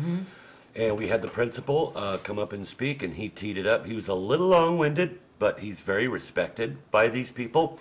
And 0.79 0.97
we 0.97 1.09
had 1.09 1.23
the 1.23 1.29
principal 1.29 1.93
uh, 1.97 2.19
come 2.19 2.39
up 2.39 2.53
and 2.53 2.65
speak, 2.65 3.03
and 3.03 3.13
he 3.13 3.29
teed 3.29 3.59
it 3.59 3.67
up. 3.67 3.85
He 3.85 3.95
was 3.95 4.07
a 4.07 4.15
little 4.15 4.47
long-winded, 4.47 5.19
but 5.41 5.59
he's 5.59 5.81
very 5.81 6.07
respected 6.07 6.79
by 6.93 7.09
these 7.09 7.33
people. 7.33 7.81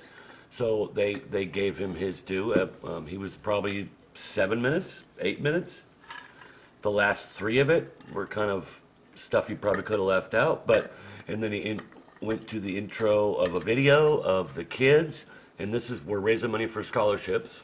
So 0.50 0.90
they 0.96 1.16
they 1.16 1.46
gave 1.46 1.78
him 1.78 1.94
his 1.94 2.24
due. 2.24 2.54
Uh, 2.54 2.68
um, 2.84 3.06
he 3.06 3.20
was 3.20 3.36
probably 3.36 3.90
seven 4.16 4.64
minutes, 4.64 5.04
eight 5.20 5.42
minutes. 5.42 5.84
The 6.82 6.90
last 6.90 7.30
three 7.30 7.60
of 7.60 7.70
it 7.70 7.96
were 8.14 8.26
kind 8.26 8.50
of 8.50 8.82
stuff 9.14 9.48
he 9.48 9.54
probably 9.54 9.84
could 9.84 10.00
have 10.00 10.08
left 10.08 10.34
out. 10.34 10.66
But 10.66 10.92
and 11.28 11.44
then 11.44 11.52
he 11.52 11.60
in, 11.60 11.82
went 12.20 12.48
to 12.48 12.60
the 12.60 12.80
intro 12.80 13.36
of 13.36 13.54
a 13.54 13.60
video 13.60 14.18
of 14.22 14.56
the 14.56 14.64
kids, 14.64 15.26
and 15.60 15.72
this 15.72 15.92
is 15.92 16.02
we're 16.02 16.18
raising 16.18 16.50
money 16.50 16.66
for 16.66 16.82
scholarships 16.82 17.62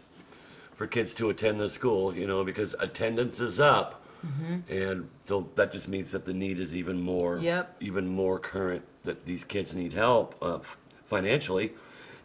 for 0.76 0.86
kids 0.86 1.14
to 1.16 1.32
attend 1.32 1.60
the 1.60 1.72
school. 1.72 2.16
You 2.16 2.28
know, 2.28 2.44
because 2.44 2.76
attendance 2.80 3.40
is 3.40 3.60
up, 3.60 4.03
and 4.70 5.10
so 5.26 5.50
that 5.56 5.72
just 5.72 5.88
means 5.88 6.12
that 6.12 6.26
the 6.26 6.34
need 6.34 6.60
is 6.60 6.76
even 6.76 7.02
more, 7.02 7.40
Yep. 7.40 7.78
even 7.82 8.08
more 8.08 8.40
current. 8.40 8.84
That 9.04 9.26
these 9.26 9.44
kids 9.44 9.76
need 9.76 9.92
help 9.94 10.36
uh, 10.42 10.56
f- 10.56 10.78
financially. 11.08 11.74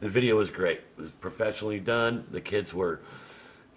The 0.00 0.08
video 0.08 0.36
was 0.36 0.48
great. 0.50 0.80
It 0.96 1.00
was 1.02 1.10
professionally 1.10 1.80
done. 1.80 2.24
The 2.30 2.40
kids 2.40 2.72
were 2.72 3.00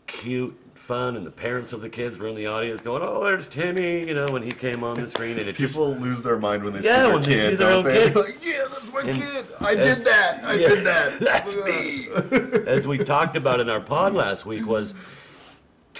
cute, 0.05 0.55
fun, 0.75 1.15
and 1.15 1.25
the 1.25 1.31
parents 1.31 1.73
of 1.73 1.81
the 1.81 1.89
kids 1.89 2.17
were 2.19 2.27
in 2.27 2.35
the 2.35 2.45
audience 2.45 2.81
going, 2.81 3.01
"Oh, 3.03 3.23
there's 3.23 3.47
Timmy," 3.47 4.05
you 4.07 4.13
know, 4.13 4.27
when 4.27 4.43
he 4.43 4.51
came 4.51 4.83
on 4.83 4.99
the 5.01 5.09
screen, 5.09 5.39
and 5.39 5.47
it 5.49 5.55
just 5.55 5.73
People 5.73 5.95
lose 5.95 6.21
their 6.21 6.37
mind 6.37 6.63
when 6.63 6.73
they 6.73 6.81
Yeah, 6.81 7.07
see 7.07 7.11
when 7.13 7.21
their 7.23 7.29
they 7.29 7.35
kid, 7.35 7.49
see 7.51 7.55
their 7.55 7.69
don't 7.69 7.85
own 7.87 7.93
they? 7.93 8.03
kid. 8.09 8.15
like, 8.15 8.45
yeah, 8.45 8.59
that's 8.69 8.93
my 8.93 9.01
And 9.01 9.17
kid. 9.21 9.45
I 9.61 9.75
that's- 9.75 9.97
did 9.97 10.05
that. 10.07 10.43
I 10.43 10.53
yeah, 10.53 10.67
did 10.67 10.83
that. 10.85 11.19
that's 12.29 12.55
me. 12.55 12.65
as 12.71 12.85
we 12.85 12.97
talked 12.99 13.35
about 13.35 13.59
in 13.59 13.69
our 13.69 13.81
pod 13.81 14.13
last 14.13 14.45
week 14.45 14.65
was 14.67 14.93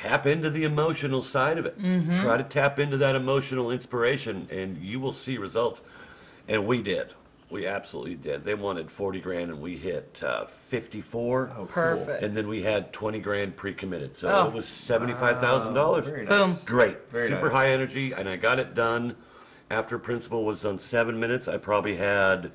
tap 0.01 0.25
into 0.25 0.49
the 0.49 0.63
emotional 0.63 1.21
side 1.21 1.57
of 1.57 1.65
it 1.65 1.77
try 2.21 2.35
to 2.37 2.43
tap 2.43 2.79
into 2.79 2.97
that 2.97 3.15
emotional 3.15 3.69
inspiration 3.71 4.47
and 4.51 4.77
you 4.77 4.99
will 4.99 5.13
see 5.13 5.37
results 5.37 5.81
and 6.47 6.65
we 6.65 6.81
did 6.81 7.13
we 7.51 7.67
absolutely 7.67 8.15
did 8.15 8.43
they 8.43 8.55
wanted 8.55 8.89
40 8.89 9.19
grand 9.19 9.51
and 9.51 9.61
we 9.61 9.77
hit 9.77 10.21
uh, 10.25 10.45
54 10.45 11.49
Oh, 11.51 11.55
cool. 11.55 11.65
Perfect. 11.67 12.23
and 12.23 12.35
then 12.35 12.47
we 12.47 12.63
had 12.63 12.91
20 12.93 13.19
grand 13.19 13.55
pre-committed 13.55 14.17
so 14.17 14.27
Oh. 14.29 14.47
it 14.47 14.53
was 14.53 14.65
$75000 14.65 16.03
Very 16.05 16.25
Boom. 16.25 16.39
nice. 16.47 16.65
great 16.65 17.09
Very 17.11 17.27
super 17.29 17.43
nice. 17.45 17.53
high 17.53 17.69
energy 17.69 18.11
and 18.13 18.27
i 18.27 18.35
got 18.37 18.57
it 18.59 18.73
done 18.73 19.15
after 19.69 19.99
principal 19.99 20.45
was 20.45 20.61
done 20.63 20.79
seven 20.79 21.19
minutes 21.19 21.47
i 21.47 21.57
probably 21.57 21.97
had 21.97 22.51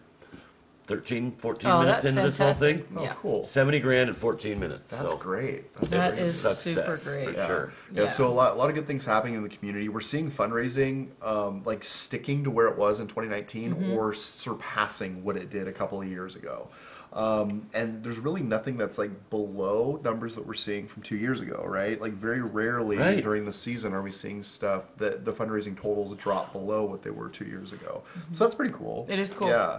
13 0.87 1.33
14 1.38 1.71
Oh, 1.71 1.81
minutes 1.81 1.97
that's 2.03 2.06
into 2.06 2.23
this 2.23 2.38
whole 2.38 2.55
thing 2.55 2.79
fantastic. 2.79 2.99
Oh, 2.99 3.03
Yeah. 3.03 3.15
cool. 3.21 3.44
70 3.44 3.81
grand 3.81 4.09
in 4.09 4.15
14 4.15 4.59
minutes. 4.61 4.91
That's 4.91 5.11
so 5.11 5.17
great. 5.17 5.75
That's 5.75 5.88
That 5.88 6.15
great. 6.15 6.23
is 6.23 6.41
success, 6.41 6.61
super 6.62 6.97
for 6.97 7.11
great. 7.11 7.35
Yeah. 7.35 7.47
sure. 7.47 7.73
yeah. 7.93 8.03
Yeah. 8.03 8.09
So 8.09 8.27
a 8.27 8.29
lot, 8.29 8.53
a 8.55 8.56
lot 8.56 8.69
of 8.69 8.75
good 8.77 8.87
things 8.87 9.05
happening 9.05 9.35
in 9.35 9.43
the 9.43 9.49
community. 9.49 9.88
We're 9.88 10.00
seeing 10.00 10.31
fundraising 10.31 11.09
um, 11.23 11.62
like 11.65 11.83
sticking 11.85 12.44
to 12.44 12.50
where 12.50 12.69
it 12.69 12.77
was 12.77 13.00
in 13.00 13.06
2019 13.09 13.75
Mm-hmm. 13.75 13.93
or 13.94 14.15
surpassing 14.15 15.25
what 15.25 15.37
it 15.37 15.50
did 15.50 15.67
a 15.69 15.73
couple 15.73 16.00
of 16.00 16.06
years 16.09 16.37
ago. 16.37 16.69
Um, 17.12 17.67
and 17.73 18.03
there's 18.03 18.19
really 18.19 18.43
nothing 18.43 18.77
that's 18.77 18.99
like 18.99 19.31
below 19.31 19.99
numbers 20.05 20.35
that 20.35 20.47
we're 20.47 20.55
seeing 20.55 20.87
from 20.87 21.03
two 21.03 21.17
years 21.17 21.41
ago, 21.41 21.65
right? 21.67 21.99
Like 22.00 22.12
very 22.12 22.43
rarely 22.43 22.99
Right. 22.99 23.23
during 23.23 23.45
the 23.45 23.52
season 23.52 23.95
are 23.95 24.02
we 24.02 24.11
seeing 24.11 24.43
stuff 24.43 24.85
that 24.99 25.25
the 25.25 25.33
fundraising 25.33 25.76
totals 25.81 26.14
drop 26.16 26.52
below 26.52 26.85
what 26.85 27.02
they 27.02 27.11
were 27.11 27.28
two 27.28 27.47
years 27.47 27.73
ago. 27.73 28.02
So 28.35 28.45
that's 28.45 28.55
pretty 28.55 28.75
cool. 28.75 29.07
It 29.09 29.19
is 29.19 29.33
cool. 29.33 29.49
Yeah, 29.49 29.78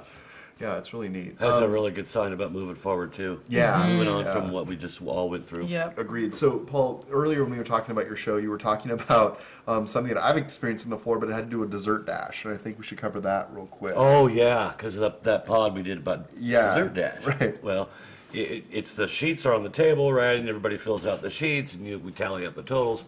yeah, 0.60 0.78
it's 0.78 0.94
really 0.94 1.10
neat. 1.10 1.38
That's 1.38 1.60
a 1.60 1.66
Um, 1.66 1.72
really 1.72 1.92
good 1.92 2.08
sign 2.08 2.34
about 2.34 2.52
moving 2.52 2.76
forward 2.76 3.14
too. 3.14 3.40
Yeah. 3.48 3.88
moving 3.88 4.08
on 4.08 4.26
Yeah. 4.26 4.34
from 4.34 4.52
what 4.52 4.66
we 4.68 4.76
just 4.76 5.02
all 5.02 5.30
went 5.30 5.48
through. 5.48 5.66
Yeah, 5.66 5.92
Agreed. 5.98 6.34
So, 6.34 6.58
Paul, 6.60 7.06
earlier 7.12 7.44
when 7.44 7.52
we 7.52 7.58
were 7.58 7.64
talking 7.64 7.92
about 7.92 8.06
your 8.06 8.16
show, 8.16 8.38
you 8.38 8.50
were 8.50 8.58
talking 8.58 8.92
about 9.00 9.40
um, 9.68 9.86
something 9.86 10.14
that 10.14 10.24
I've 10.24 10.38
experienced 10.38 10.86
on 10.86 10.90
the 10.90 10.98
floor, 10.98 11.20
but 11.20 11.30
it 11.30 11.34
had 11.34 11.46
to 11.46 11.50
do 11.50 11.60
with 11.60 11.70
dessert 11.72 12.06
dash, 12.06 12.46
and 12.46 12.54
I 12.54 12.58
think 12.58 12.78
we 12.78 12.84
should 12.84 12.98
cover 12.98 13.20
that 13.22 13.50
real 13.52 13.68
quick. 13.68 13.94
Oh 13.96 14.28
yeah, 14.28 14.74
because 14.76 14.96
that, 14.96 15.24
that 15.24 15.46
pod 15.46 15.76
we 15.76 15.84
did 15.84 16.00
about 16.00 16.30
Yeah, 16.40 16.76
dessert 16.76 16.94
dash. 16.94 17.24
right. 17.26 17.64
Well, 17.64 17.90
it, 18.34 18.66
it's 18.72 18.94
the 18.96 19.08
sheets 19.08 19.46
are 19.46 19.54
on 19.54 19.64
the 19.64 19.70
table, 19.70 20.12
right, 20.12 20.38
and 20.38 20.50
everybody 20.50 20.78
fills 20.78 21.06
out 21.06 21.22
the 21.22 21.30
sheets, 21.30 21.74
and 21.74 21.86
you, 21.86 22.00
we 22.00 22.12
tally 22.12 22.46
up 22.46 22.56
the 22.56 22.64
totals. 22.64 23.06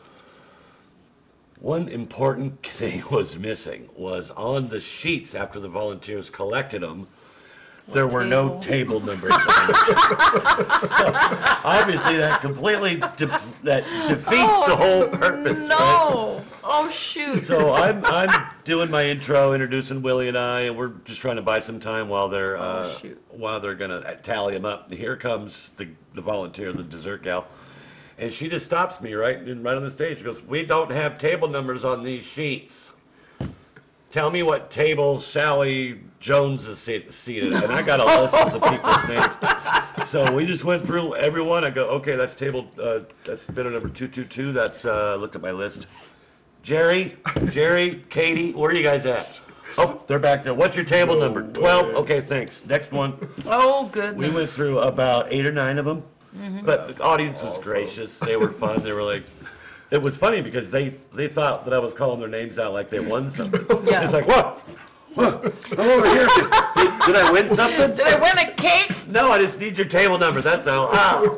One 1.59 1.89
important 1.89 2.63
thing 2.65 3.03
was 3.11 3.37
missing 3.37 3.89
was 3.95 4.31
on 4.31 4.69
the 4.69 4.79
sheets 4.79 5.35
after 5.35 5.59
the 5.59 5.67
volunteers 5.67 6.29
collected 6.29 6.81
them. 6.83 7.07
There 7.91 8.07
were 8.07 8.23
no 8.23 8.59
table 8.59 8.99
numbers. 8.99 9.31
so 9.33 11.11
obviously, 11.63 12.17
that 12.17 12.39
completely 12.41 12.97
de- 13.17 13.41
that 13.63 13.83
defeats 14.07 14.65
the 14.67 14.75
whole 14.75 15.07
purpose. 15.07 15.57
right? 15.57 15.67
No. 15.67 16.41
Oh 16.63 16.89
shoot. 16.91 17.41
So 17.41 17.73
I'm 17.73 18.05
I'm 18.05 18.29
doing 18.63 18.91
my 18.91 19.05
intro, 19.05 19.53
introducing 19.53 20.01
Willie 20.01 20.27
and 20.27 20.37
I, 20.37 20.61
and 20.61 20.77
we're 20.77 20.89
just 21.05 21.19
trying 21.21 21.37
to 21.37 21.41
buy 21.41 21.59
some 21.59 21.79
time 21.79 22.09
while 22.09 22.29
they're 22.29 22.57
uh, 22.57 22.87
Oh, 22.87 22.97
shoot. 23.01 23.21
while 23.29 23.59
they're 23.59 23.75
gonna 23.75 24.15
tally 24.23 24.53
them 24.53 24.65
up. 24.65 24.91
Here 24.91 25.15
comes 25.15 25.71
the 25.77 25.87
the 26.13 26.21
volunteer, 26.21 26.71
the 26.71 26.83
dessert 26.83 27.23
gal, 27.23 27.47
and 28.19 28.31
she 28.31 28.49
just 28.49 28.65
stops 28.65 29.01
me 29.01 29.13
right 29.13 29.39
right 29.39 29.75
on 29.77 29.83
the 29.83 29.89
stage. 29.91 30.19
She 30.19 30.23
goes, 30.23 30.41
"We 30.43 30.63
don't 30.65 30.91
have 30.91 31.17
table 31.17 31.47
numbers 31.47 31.83
on 31.83 32.03
these 32.03 32.23
sheets. 32.25 32.91
Tell 34.11 34.31
me 34.31 34.41
what 34.41 34.71
table 34.71 35.21
Sally 35.21 35.99
Jones 36.19 36.67
is 36.67 36.79
seated 36.79 37.53
at. 37.53 37.63
And 37.65 37.73
I 37.73 37.81
got 37.83 37.99
a 37.99 38.05
list 38.05 38.33
of 38.33 38.53
the 38.53 38.59
people's 38.59 39.07
names. 39.97 40.09
So 40.09 40.31
we 40.33 40.45
just 40.47 40.63
went 40.63 40.85
through 40.85 41.15
everyone. 41.15 41.63
I 41.63 41.69
go, 41.69 41.85
"Okay, 41.89 42.15
that's 42.15 42.35
table. 42.35 42.67
Uh, 42.81 43.01
that's 43.25 43.43
bidder 43.45 43.69
number 43.69 43.89
two 43.89 44.07
two 44.07 44.25
two. 44.25 44.51
That's 44.51 44.83
uh, 44.85 45.15
looked 45.15 45.35
at 45.35 45.41
my 45.41 45.51
list." 45.51 45.85
Jerry, 46.63 47.15
Jerry, 47.51 48.03
Katie, 48.09 48.51
where 48.51 48.69
are 48.71 48.73
you 48.73 48.83
guys 48.83 49.05
at? 49.05 49.39
Oh, 49.77 50.01
they're 50.07 50.19
back 50.19 50.43
there. 50.43 50.53
What's 50.53 50.75
your 50.75 50.85
table 50.85 51.13
No 51.15 51.21
number? 51.21 51.43
12? 51.43 51.87
way. 51.87 51.93
Okay, 51.93 52.21
thanks. 52.21 52.65
Next 52.65 52.91
one. 52.91 53.15
Oh, 53.45 53.85
goodness. 53.93 54.15
We 54.29 54.35
went 54.35 54.49
through 54.49 54.79
about 54.79 55.31
eight 55.31 55.45
or 55.45 55.53
nine 55.53 55.77
of 55.77 55.85
them, 55.85 56.03
but 56.65 56.97
the 56.97 57.03
audience 57.03 57.41
was 57.41 57.57
gracious. 57.63 58.17
They 58.19 58.35
were 58.35 58.51
fun. 58.51 58.81
They 58.83 58.91
were 58.91 59.03
like, 59.03 59.23
it 59.91 60.01
was 60.01 60.17
funny 60.17 60.41
because 60.41 60.69
they, 60.69 60.95
they 61.13 61.27
thought 61.27 61.65
that 61.65 61.73
I 61.73 61.79
was 61.79 61.93
calling 61.93 62.19
their 62.19 62.29
names 62.29 62.59
out 62.59 62.73
like 62.73 62.89
they 62.89 62.99
won 62.99 63.31
something. 63.31 63.65
Yeah. 63.87 64.03
It's 64.03 64.13
like, 64.13 64.27
what? 64.27 64.59
What? 65.15 65.43
I'm 65.71 65.79
over 65.79 66.05
here. 66.07 66.27
Did, 66.75 66.99
did 67.05 67.15
I 67.15 67.31
win 67.31 67.49
something? 67.55 67.95
Did 67.95 68.07
I 68.07 68.19
win 68.19 68.37
a 68.37 68.53
cake? 68.53 68.91
No, 69.07 69.31
I 69.31 69.39
just 69.39 69.59
need 69.59 69.77
your 69.77 69.87
table 69.87 70.17
number. 70.17 70.41
That's 70.41 70.67
all. 70.67 70.89
Ah. 70.91 71.37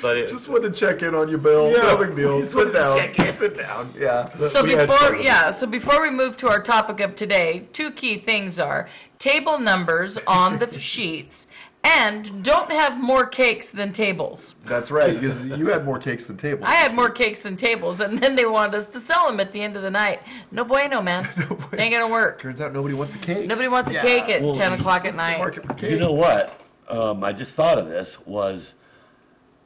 But 0.00 0.18
it, 0.18 0.28
Just 0.28 0.48
wanted 0.48 0.74
to 0.74 0.78
check 0.78 1.02
in 1.02 1.14
on 1.14 1.28
you, 1.28 1.38
Bill. 1.38 1.70
Yeah. 1.70 1.78
No 1.78 1.96
big 1.96 2.14
deal. 2.14 2.40
Just 2.40 2.52
Sit 2.52 2.74
down. 2.74 2.98
check 2.98 3.18
in. 3.18 3.38
Sit 3.38 3.56
down. 3.56 3.92
Yeah. 3.98 4.28
So 4.48 4.62
We 4.62 4.76
before, 4.76 5.16
yeah, 5.16 5.50
so 5.50 5.66
before 5.66 6.02
we 6.02 6.10
move 6.10 6.36
to 6.38 6.48
our 6.48 6.60
topic 6.60 7.00
of 7.00 7.14
today, 7.14 7.68
two 7.72 7.90
key 7.90 8.18
things 8.18 8.58
are 8.60 8.86
table 9.18 9.58
numbers 9.58 10.18
on 10.26 10.58
the 10.58 10.78
sheets 10.78 11.46
and 11.84 12.42
don't 12.42 12.70
have 12.72 13.00
more 13.00 13.26
cakes 13.26 13.68
than 13.70 13.92
tables. 13.92 14.54
That's 14.64 14.90
right, 14.90 15.14
because 15.14 15.46
you 15.46 15.66
had 15.66 15.84
more 15.84 15.98
cakes 15.98 16.26
than 16.26 16.36
tables. 16.36 16.64
I 16.66 16.74
had 16.74 16.94
more 16.94 17.10
cakes 17.10 17.40
than 17.40 17.56
tables, 17.56 18.00
and 18.00 18.18
then 18.18 18.34
they 18.36 18.46
wanted 18.46 18.74
us 18.74 18.86
to 18.88 18.98
sell 18.98 19.26
them 19.26 19.38
at 19.38 19.52
the 19.52 19.60
end 19.60 19.76
of 19.76 19.82
the 19.82 19.90
night. 19.90 20.20
No 20.50 20.64
bueno, 20.64 21.02
man. 21.02 21.28
Ain't 21.76 21.92
gonna 21.92 22.08
work. 22.08 22.40
Turns 22.40 22.60
out 22.60 22.72
nobody 22.72 22.94
wants 22.94 23.14
a 23.14 23.18
cake. 23.18 23.46
Nobody 23.46 23.68
wants 23.68 23.90
a 23.90 24.00
cake 24.00 24.28
at 24.30 24.42
Well, 24.42 24.54
10 24.54 24.72
o'clock 24.72 25.04
at 25.04 25.14
night. 25.14 25.38
Market 25.38 25.66
for 25.66 25.74
cakes. 25.74 25.92
You 25.92 25.98
know 25.98 26.12
what? 26.12 26.58
Um, 26.88 27.22
I 27.22 27.32
just 27.32 27.54
thought 27.54 27.78
of 27.78 27.88
this 27.88 28.18
was 28.26 28.74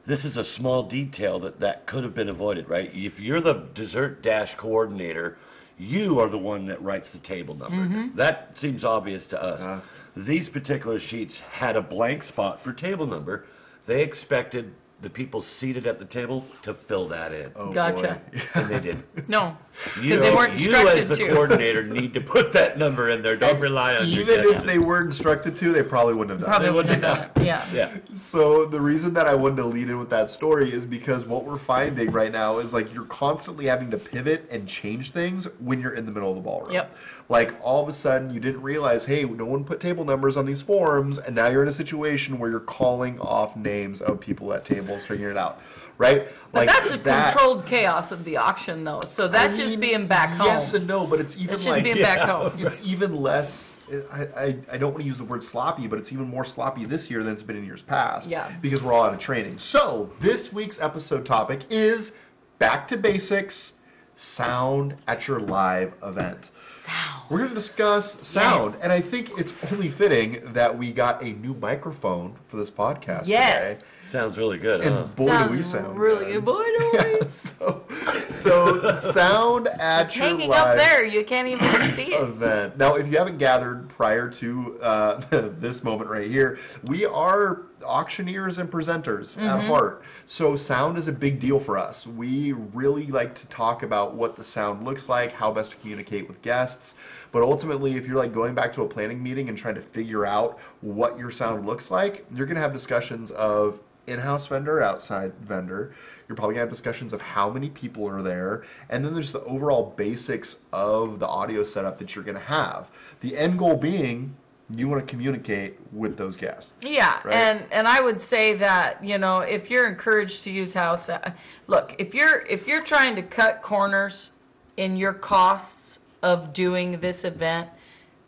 this 0.05 0.25
is 0.25 0.37
a 0.37 0.43
small 0.43 0.83
detail 0.83 1.39
that 1.39 1.59
that 1.61 1.85
could 1.85 2.03
have 2.03 2.13
been 2.13 2.29
avoided, 2.29 2.67
right? 2.67 2.91
If 2.93 3.19
you're 3.19 3.41
the 3.41 3.65
dessert 3.73 4.21
dash 4.21 4.55
coordinator, 4.55 5.37
you 5.77 6.19
are 6.19 6.27
the 6.27 6.37
one 6.37 6.65
that 6.65 6.81
writes 6.81 7.11
the 7.11 7.19
table 7.19 7.55
number. 7.55 7.77
Mm-hmm. 7.77 8.15
That 8.17 8.59
seems 8.59 8.83
obvious 8.83 9.25
to 9.27 9.41
us. 9.41 9.61
Uh. 9.61 9.79
These 10.15 10.49
particular 10.49 10.99
sheets 10.99 11.39
had 11.39 11.75
a 11.75 11.81
blank 11.81 12.23
spot 12.23 12.59
for 12.59 12.73
table 12.73 13.05
number. 13.07 13.45
They 13.85 14.01
expected 14.03 14.73
the 15.01 15.09
people 15.09 15.41
seated 15.41 15.87
at 15.87 15.97
the 15.97 16.03
table 16.03 16.45
to 16.61 16.73
fill 16.73 17.07
that 17.07 17.31
in, 17.33 17.49
Oh, 17.55 17.71
Gotcha. 17.71 18.19
boy. 18.33 18.41
and 18.53 18.69
they 18.69 18.79
didn't. 18.81 19.05
No, 19.29 19.55
You, 19.95 20.01
because 20.01 20.19
they 20.19 20.35
weren't 20.35 20.59
you 20.59 20.65
instructed 20.65 20.97
as 21.03 21.07
the 21.07 21.15
to. 21.15 21.29
coordinator 21.29 21.83
need 21.83 22.13
to 22.15 22.19
put 22.19 22.51
that 22.51 22.77
number 22.77 23.09
in 23.09 23.21
there. 23.21 23.37
Don't 23.37 23.61
rely 23.61 23.95
on 23.95 24.09
your 24.09 24.23
Even 24.23 24.39
if 24.41 24.45
guesses. 24.51 24.63
they 24.65 24.77
were 24.77 25.01
instructed 25.01 25.55
to, 25.55 25.71
they 25.71 25.83
probably 25.83 26.15
wouldn't 26.15 26.31
have 26.31 26.41
done 26.41 26.49
Probably 26.49 26.67
it. 26.67 26.73
wouldn't 26.73 27.01
have 27.01 27.01
done 27.01 27.29
it. 27.29 27.31
Yeah. 27.45 27.65
Yeah. 27.73 27.95
So 28.13 28.65
the 28.65 28.81
reason 28.81 29.13
that 29.13 29.25
I 29.25 29.35
wanted 29.35 29.55
to 29.57 29.65
lead 29.67 29.89
in 29.89 29.97
with 29.99 30.09
that 30.09 30.29
story 30.29 30.69
is 30.73 30.85
because 30.85 31.23
what 31.25 31.45
we're 31.45 31.57
finding 31.57 32.11
right 32.11 32.31
now 32.33 32.57
is 32.57 32.73
like 32.73 32.93
you're 32.93 33.05
constantly 33.05 33.67
having 33.67 33.89
to 33.91 33.97
pivot 33.97 34.49
and 34.51 34.67
change 34.67 35.11
things 35.11 35.45
when 35.59 35.79
you're 35.79 35.93
in 35.93 36.05
the 36.05 36.11
middle 36.11 36.29
of 36.31 36.35
the 36.35 36.41
ballroom. 36.41 36.73
Yep. 36.73 36.93
Like 37.29 37.53
all 37.61 37.83
of 37.83 37.87
a 37.87 37.93
sudden 37.93 38.33
you 38.33 38.39
didn't 38.39 38.63
realize, 38.63 39.05
hey, 39.05 39.23
no 39.23 39.45
one 39.45 39.63
put 39.63 39.79
table 39.79 40.03
numbers 40.03 40.35
on 40.35 40.45
these 40.47 40.63
forms, 40.63 41.19
and 41.19 41.35
now 41.35 41.47
you're 41.47 41.61
in 41.61 41.69
a 41.69 41.71
situation 41.71 42.39
where 42.39 42.49
you're 42.49 42.59
calling 42.59 43.19
off 43.19 43.55
names 43.55 44.01
of 44.01 44.19
people 44.19 44.51
at 44.51 44.65
tables, 44.65 45.05
figuring 45.05 45.35
it 45.35 45.37
out, 45.37 45.61
right? 45.99 46.27
But 46.51 46.65
like 46.65 46.69
that's 46.69 46.89
the 46.89 46.97
that- 46.97 47.33
controlled 47.33 47.67
chaos 47.67 48.11
of 48.11 48.23
the 48.25 48.37
auction, 48.37 48.83
though. 48.83 49.01
So 49.05 49.27
that's 49.27 49.53
I 49.53 49.57
just 49.57 49.79
being 49.79 50.07
back 50.07 50.29
home. 50.29 50.47
Yes 50.47 50.73
and 50.73 50.87
no, 50.87 51.05
but 51.05 51.19
it's 51.19 51.37
even 51.37 51.53
it's 51.53 51.63
just 51.63 51.75
like 51.75 51.83
being 51.83 52.01
back 52.01 52.19
home. 52.27 52.51
it's 52.57 52.79
even 52.83 53.15
less. 53.15 53.75
I, 54.11 54.21
I, 54.35 54.57
I 54.71 54.77
don't 54.77 54.91
want 54.91 55.01
to 55.01 55.07
use 55.07 55.19
the 55.19 55.23
word 55.23 55.43
sloppy, 55.43 55.85
but 55.85 55.99
it's 55.99 56.11
even 56.11 56.27
more 56.27 56.45
sloppy 56.45 56.85
this 56.85 57.11
year 57.11 57.23
than 57.23 57.33
it's 57.33 57.43
been 57.43 57.55
in 57.57 57.63
years 57.63 57.83
past. 57.83 58.27
Yeah. 58.27 58.51
Because 58.61 58.81
we're 58.81 58.93
all 58.93 59.03
out 59.03 59.13
of 59.13 59.19
training. 59.19 59.59
So 59.59 60.11
this 60.19 60.51
week's 60.51 60.81
episode 60.81 61.25
topic 61.25 61.61
is 61.69 62.13
back 62.57 62.87
to 62.87 62.97
basics. 62.97 63.73
Sound 64.15 64.95
at 65.07 65.27
your 65.27 65.39
live 65.39 65.93
event. 66.03 66.51
Sound. 66.61 67.18
We're 67.29 67.37
going 67.37 67.49
to 67.49 67.55
discuss 67.55 68.25
sound, 68.27 68.73
Yes. 68.73 68.83
and 68.83 68.91
I 68.91 69.01
think 69.01 69.31
it's 69.37 69.53
only 69.71 69.87
fitting 69.89 70.41
that 70.53 70.75
we 70.77 70.91
got 70.91 71.21
a 71.21 71.25
new 71.25 71.53
microphone 71.53 72.35
for 72.47 72.57
this 72.57 72.71
podcast 72.71 73.27
Yes. 73.27 73.77
today. 73.79 73.87
Sounds 73.99 74.37
really 74.37 74.57
good. 74.57 74.81
And 74.81 74.95
huh? 74.95 75.03
boy, 75.15 75.27
Sounds 75.27 75.51
do 75.51 75.57
we 75.57 75.61
sound 75.63 75.97
really 75.99 76.25
good. 76.25 76.33
good. 76.33 76.45
Boy, 76.45 76.63
do 76.63 76.89
we. 76.93 76.99
Yeah, 77.21 77.29
so, 77.29 77.83
so 78.27 78.93
sound 79.11 79.67
at 79.67 80.07
It's 80.07 80.15
your 80.15 80.25
hanging 80.25 80.49
live 80.49 80.67
up 80.67 80.77
there. 80.77 81.05
You 81.05 81.23
can't 81.23 81.47
even 81.47 81.95
see 81.95 82.13
it. 82.13 82.21
event. 82.21 82.77
Now, 82.77 82.95
if 82.95 83.11
you 83.11 83.17
haven't 83.17 83.37
gathered 83.37 83.87
prior 83.89 84.29
to 84.29 84.79
uh, 84.81 85.15
this 85.59 85.83
moment 85.83 86.09
right 86.09 86.27
here, 86.29 86.57
we 86.83 87.05
are 87.05 87.63
auctioneers 87.83 88.57
and 88.57 88.69
presenters 88.69 89.37
Mm-hmm. 89.37 89.47
at 89.47 89.65
heart. 89.65 90.03
So 90.25 90.55
sound 90.55 90.97
is 90.97 91.07
a 91.07 91.11
big 91.11 91.39
deal 91.39 91.59
for 91.59 91.77
us. 91.77 92.05
We 92.05 92.51
really 92.53 93.07
like 93.07 93.35
to 93.35 93.47
talk 93.47 93.83
about 93.83 94.15
what 94.15 94.35
the 94.35 94.43
sound 94.43 94.83
looks 94.85 95.07
like, 95.07 95.31
how 95.31 95.51
best 95.51 95.71
to 95.71 95.77
communicate 95.77 96.27
with 96.27 96.41
guests. 96.41 96.95
But 97.31 97.43
ultimately, 97.43 97.95
if 97.95 98.07
you're 98.07 98.17
like 98.17 98.33
going 98.33 98.55
back 98.55 98.73
to 98.73 98.81
a 98.81 98.87
planning 98.87 99.21
meeting 99.21 99.49
and 99.49 99.57
trying 99.57 99.75
to 99.75 99.81
figure 99.81 100.25
out 100.25 100.59
what 100.81 101.17
your 101.17 101.31
sound 101.31 101.65
looks 101.65 101.89
like, 101.91 102.25
you're 102.33 102.47
going 102.47 102.55
to 102.55 102.61
have 102.61 102.73
discussions 102.73 103.31
of 103.31 103.79
in-house 104.09 104.47
vendor, 104.47 104.81
outside 104.81 105.33
vendor. 105.41 105.93
You're 106.27 106.35
probably 106.35 106.55
gonna 106.55 106.63
have 106.63 106.69
discussions 106.69 107.13
of 107.13 107.21
how 107.21 107.49
many 107.49 107.69
people 107.69 108.07
are 108.07 108.21
there, 108.21 108.63
and 108.89 109.03
then 109.03 109.13
there's 109.13 109.31
the 109.31 109.43
overall 109.43 109.93
basics 109.95 110.57
of 110.73 111.19
the 111.19 111.27
audio 111.27 111.63
setup 111.63 111.97
that 111.99 112.15
you're 112.15 112.25
gonna 112.25 112.39
have. 112.39 112.89
The 113.21 113.37
end 113.37 113.59
goal 113.59 113.77
being 113.77 114.35
you 114.75 114.87
want 114.87 115.05
to 115.05 115.09
communicate 115.09 115.79
with 115.91 116.15
those 116.17 116.37
guests. 116.37 116.73
Yeah, 116.81 117.19
right? 117.23 117.33
and 117.33 117.65
and 117.71 117.87
I 117.87 118.01
would 118.01 118.19
say 118.19 118.53
that 118.55 119.03
you 119.03 119.17
know 119.17 119.39
if 119.39 119.69
you're 119.69 119.87
encouraged 119.87 120.43
to 120.43 120.51
use 120.51 120.73
house, 120.73 121.09
uh, 121.09 121.31
look 121.67 121.95
if 121.97 122.13
you're 122.13 122.41
if 122.41 122.67
you're 122.67 122.83
trying 122.83 123.15
to 123.15 123.23
cut 123.23 123.61
corners 123.61 124.31
in 124.77 124.95
your 124.95 125.13
costs 125.13 125.99
of 126.21 126.53
doing 126.53 126.99
this 126.99 127.23
event, 127.23 127.69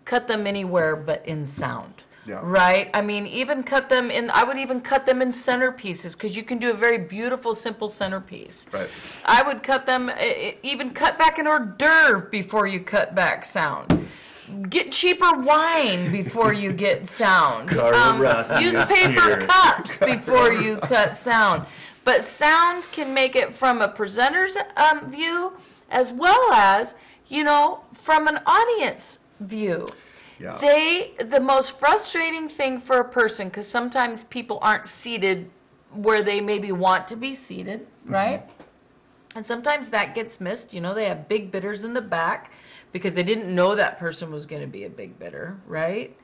cut 0.05 0.27
them 0.27 0.47
anywhere 0.47 0.95
but 0.95 1.25
in 1.27 1.45
sound. 1.45 2.03
Yeah. 2.25 2.39
Right? 2.43 2.89
I 2.93 3.01
mean, 3.01 3.25
even 3.27 3.63
cut 3.63 3.89
them 3.89 4.11
in, 4.11 4.29
I 4.29 4.43
would 4.43 4.57
even 4.57 4.81
cut 4.81 5.05
them 5.05 5.21
in 5.21 5.29
centerpieces 5.29 6.13
because 6.13 6.35
you 6.35 6.43
can 6.43 6.59
do 6.59 6.69
a 6.69 6.73
very 6.73 6.99
beautiful, 6.99 7.55
simple 7.55 7.87
centerpiece. 7.87 8.67
Right. 8.71 8.89
I 9.25 9.41
would 9.41 9.63
cut 9.63 9.85
them, 9.85 10.11
even 10.61 10.91
cut 10.91 11.17
back 11.17 11.39
an 11.39 11.47
hors 11.47 11.75
d'oeuvre 11.77 12.29
before 12.29 12.67
you 12.67 12.79
cut 12.79 13.15
back 13.15 13.43
sound. 13.43 14.07
Get 14.69 14.91
cheaper 14.91 15.33
wine 15.33 16.11
before 16.11 16.53
you 16.53 16.73
get 16.73 17.07
sound. 17.07 17.71
Rossi 18.21 18.63
use 18.63 18.77
paper 18.85 19.21
here. 19.21 19.47
cups 19.47 19.97
before 19.97 20.51
you 20.51 20.77
cut 20.77 21.15
sound. 21.15 21.65
But 22.03 22.23
sound 22.23 22.87
can 22.91 23.13
make 23.13 23.35
it 23.35 23.53
from 23.53 23.81
a 23.81 23.87
presenter's 23.87 24.57
um, 24.75 25.09
view 25.09 25.53
as 25.89 26.11
well 26.11 26.51
as, 26.53 26.95
you 27.27 27.43
know, 27.43 27.81
from 27.93 28.27
an 28.27 28.39
audience 28.45 29.19
view. 29.39 29.87
Yeah. 30.41 30.57
They, 30.59 31.11
the 31.23 31.39
most 31.39 31.77
frustrating 31.77 32.49
thing 32.49 32.79
for 32.79 32.99
a 32.99 33.07
person, 33.07 33.49
because 33.49 33.67
sometimes 33.67 34.25
people 34.25 34.57
aren't 34.61 34.87
seated 34.87 35.49
where 35.93 36.23
they 36.23 36.41
maybe 36.41 36.71
want 36.71 37.07
to 37.09 37.15
be 37.15 37.35
seated, 37.35 37.81
mm-hmm. 37.81 38.13
right? 38.13 38.49
And 39.35 39.45
sometimes 39.45 39.89
that 39.89 40.15
gets 40.15 40.41
missed. 40.41 40.73
You 40.73 40.81
know, 40.81 40.93
they 40.93 41.05
have 41.05 41.27
big 41.27 41.51
bidders 41.51 41.83
in 41.83 41.93
the 41.93 42.01
back 42.01 42.51
because 42.91 43.13
they 43.13 43.23
didn't 43.23 43.53
know 43.53 43.75
that 43.75 43.97
person 43.97 44.31
was 44.31 44.45
going 44.45 44.61
to 44.61 44.67
be 44.67 44.83
a 44.83 44.89
big 44.89 45.17
bidder, 45.19 45.57
right? 45.67 46.15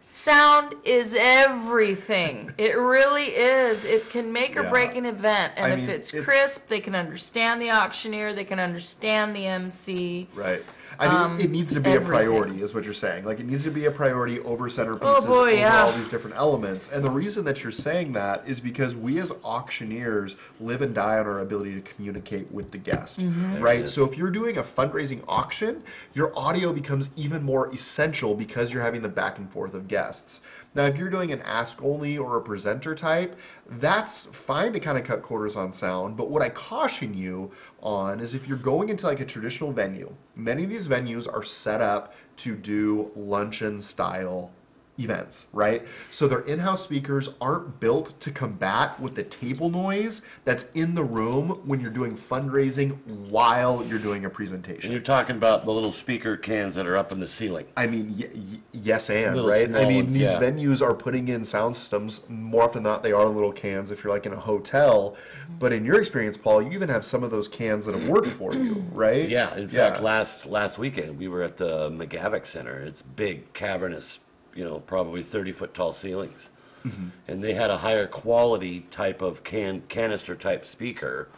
Sound 0.00 0.74
is 0.84 1.14
everything. 1.18 2.52
It 2.58 2.76
really 2.76 3.26
is. 3.26 3.84
It 3.84 4.08
can 4.10 4.32
make 4.32 4.56
or 4.56 4.62
Yeah. 4.62 4.70
break 4.70 4.96
an 4.96 5.06
event. 5.06 5.54
And 5.56 5.66
I 5.66 5.76
if 5.76 5.80
mean, 5.80 5.90
it's, 5.90 6.14
it's- 6.14 6.24
crisp, 6.24 6.68
they 6.68 6.80
can 6.80 6.94
understand 6.94 7.60
the 7.60 7.70
auctioneer, 7.70 8.32
they 8.32 8.44
can 8.44 8.58
understand 8.58 9.34
the 9.34 9.46
MC. 9.46 10.28
Right. 10.34 10.62
I 11.00 11.06
mean, 11.08 11.16
Um, 11.16 11.40
it- 11.40 11.50
needs 11.50 11.72
to 11.74 11.80
be 11.80 11.90
everything. 11.90 12.06
a 12.06 12.16
priority, 12.18 12.62
is 12.62 12.74
what 12.74 12.84
you're 12.84 12.92
saying. 12.92 13.24
Like, 13.24 13.38
it 13.38 13.46
needs 13.46 13.62
to 13.64 13.70
be 13.70 13.84
a 13.84 13.90
priority 13.90 14.40
over 14.40 14.68
centerpieces, 14.68 14.98
Oh, 15.22 15.24
boy, 15.24 15.38
over 15.38 15.50
yeah. 15.52 15.84
all 15.84 15.92
these 15.92 16.08
different 16.08 16.36
elements. 16.36 16.90
And 16.92 17.04
the 17.04 17.10
reason 17.10 17.44
that 17.44 17.62
you're 17.62 17.70
saying 17.72 18.12
that 18.12 18.42
is 18.46 18.58
because 18.58 18.96
we 18.96 19.20
as 19.20 19.32
auctioneers 19.44 20.36
live 20.60 20.82
and 20.82 20.94
die 20.94 21.18
on 21.18 21.26
our 21.26 21.38
ability 21.40 21.74
to 21.80 21.80
communicate 21.80 22.50
with 22.50 22.70
the 22.72 22.78
guest, 22.78 23.20
Mm-hmm. 23.20 23.62
right? 23.62 23.86
So 23.86 24.04
if 24.04 24.16
you're 24.18 24.30
doing 24.30 24.56
a 24.58 24.62
fundraising 24.62 25.20
auction, 25.28 25.82
your 26.14 26.32
audio 26.36 26.72
becomes 26.72 27.10
even 27.16 27.42
more 27.44 27.72
essential 27.72 28.34
because 28.34 28.72
you're 28.72 28.82
having 28.82 29.02
the 29.02 29.08
back 29.08 29.38
and 29.38 29.50
forth 29.50 29.74
of 29.74 29.86
guests. 29.88 30.40
Now, 30.74 30.84
if 30.84 30.96
you're 30.96 31.10
doing 31.10 31.32
an 31.32 31.40
ask 31.42 31.82
only 31.82 32.18
or 32.18 32.36
a 32.36 32.42
presenter 32.42 32.94
type, 32.94 33.38
that's 33.66 34.26
fine 34.26 34.72
to 34.74 34.80
kind 34.80 34.98
of 34.98 35.04
cut 35.04 35.22
corners 35.22 35.56
on 35.56 35.72
sound. 35.72 36.16
But 36.16 36.30
what 36.30 36.42
I 36.42 36.50
caution 36.50 37.14
you 37.14 37.50
on 37.80 38.20
is 38.20 38.34
if 38.34 38.46
you're 38.46 38.58
going 38.58 38.88
into 38.88 39.06
like 39.06 39.20
a 39.20 39.24
traditional 39.24 39.72
venue, 39.72 40.14
many 40.36 40.64
of 40.64 40.70
these 40.70 40.86
venues 40.86 41.26
are 41.32 41.42
set 41.42 41.80
up 41.80 42.14
to 42.38 42.54
do 42.54 43.10
luncheon 43.16 43.80
style 43.80 44.52
events, 44.98 45.46
right? 45.52 45.86
So 46.10 46.26
their 46.28 46.40
in-house 46.40 46.82
speakers 46.82 47.30
aren't 47.40 47.80
built 47.80 48.18
to 48.20 48.30
combat 48.30 48.98
with 49.00 49.14
the 49.14 49.22
table 49.22 49.70
noise 49.70 50.22
that's 50.44 50.66
in 50.74 50.94
the 50.94 51.04
room 51.04 51.60
when 51.64 51.80
you're 51.80 51.90
doing 51.90 52.16
fundraising 52.16 52.98
while 53.06 53.84
you're 53.84 53.98
doing 53.98 54.24
a 54.24 54.28
And 54.28 54.34
presentation. 54.34 54.90
you're 54.92 55.00
talking 55.00 55.36
about 55.36 55.64
the 55.64 55.70
little 55.70 55.92
speaker 55.92 56.36
cans 56.36 56.74
that 56.74 56.86
are 56.86 56.96
up 56.96 57.12
in 57.12 57.20
the 57.20 57.28
ceiling. 57.28 57.66
I 57.76 57.86
mean, 57.86 58.14
y- 58.18 58.28
y- 58.34 58.58
yes, 58.72 59.08
and 59.10 59.34
Little 59.36 59.50
right. 59.50 59.74
I 59.74 59.84
mean, 59.86 60.04
ones, 60.04 60.12
these 60.14 60.24
yeah. 60.32 60.40
venues 60.40 60.82
are 60.82 60.94
putting 60.94 61.28
in 61.28 61.44
sound 61.44 61.76
systems 61.76 62.22
more 62.28 62.64
often 62.64 62.82
than 62.82 62.92
not. 62.92 63.02
They 63.02 63.12
are 63.12 63.26
little 63.26 63.52
cans. 63.52 63.90
If 63.90 64.02
you're 64.02 64.12
like 64.12 64.26
in 64.26 64.32
a 64.32 64.40
hotel, 64.40 65.16
but 65.58 65.72
in 65.72 65.84
your 65.84 65.98
experience, 65.98 66.36
Paul, 66.36 66.62
you 66.62 66.70
even 66.72 66.88
have 66.88 67.04
some 67.04 67.22
of 67.22 67.30
those 67.30 67.48
cans 67.48 67.86
that 67.86 67.94
have 67.94 68.08
worked 68.08 68.32
for 68.32 68.54
you, 68.54 68.84
right? 68.92 69.28
Yeah, 69.28 69.54
in 69.56 69.68
fact, 69.68 70.02
last 70.02 70.46
last 70.46 70.78
weekend 70.78 71.18
we 71.18 71.28
were 71.28 71.42
at 71.42 71.56
the 71.56 71.90
McGavick 71.90 72.46
Center. 72.46 72.78
It's 72.80 73.02
big, 73.02 73.52
cavernous, 73.52 74.18
you 74.58 74.64
know, 74.64 74.80
probably 74.80 75.22
thirty 75.22 75.52
foot 75.52 75.72
tall 75.72 75.92
ceilings, 75.92 76.50
mm-hmm. 76.84 77.10
and 77.28 77.40
they 77.40 77.54
had 77.54 77.70
a 77.70 77.78
higher 77.78 78.08
quality 78.08 78.80
type 78.90 79.22
of 79.22 79.44
can 79.44 79.82
canister 79.88 80.34
type 80.34 80.66
speaker, 80.66 81.28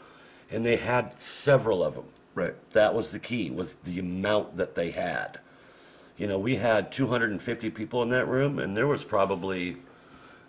and 0.51 0.65
they 0.65 0.77
had 0.77 1.13
several 1.21 1.85
of 1.85 1.95
them. 1.97 2.07
right. 2.35 2.55
That 2.73 2.95
was 2.95 3.11
the 3.11 3.19
key 3.19 3.51
was 3.51 3.75
the 3.85 3.99
amount 3.99 4.57
that 4.57 4.75
they 4.75 4.91
had. 4.91 5.39
You 6.17 6.29
know, 6.29 6.39
we 6.39 6.57
had 6.57 6.93
250 6.93 7.69
people 7.71 8.03
in 8.03 8.09
that 8.09 8.27
room, 8.27 8.59
and 8.59 8.75
there 8.75 8.87
was 8.87 9.05
probably, 9.05 9.77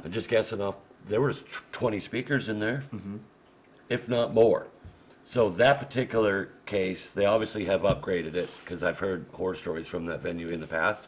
I'm 0.06 0.12
just 0.12 0.30
guessing 0.30 0.62
off, 0.62 0.78
there 1.08 1.22
was 1.22 1.44
20 1.74 2.00
speakers 2.00 2.48
in 2.48 2.60
there, 2.60 2.86
mm-hmm. 2.94 3.18
if 3.90 4.08
not 4.08 4.34
more. 4.34 4.68
So 5.26 5.50
that 5.50 5.80
particular 5.80 6.50
case, 6.66 7.12
they 7.12 7.26
obviously 7.26 7.66
have 7.66 7.82
upgraded 7.82 8.36
it 8.36 8.50
because 8.64 8.82
I've 8.82 9.00
heard 9.00 9.26
horror 9.34 9.56
stories 9.56 9.88
from 9.88 10.06
that 10.06 10.22
venue 10.22 10.50
in 10.50 10.62
the 10.62 10.68
past. 10.68 11.08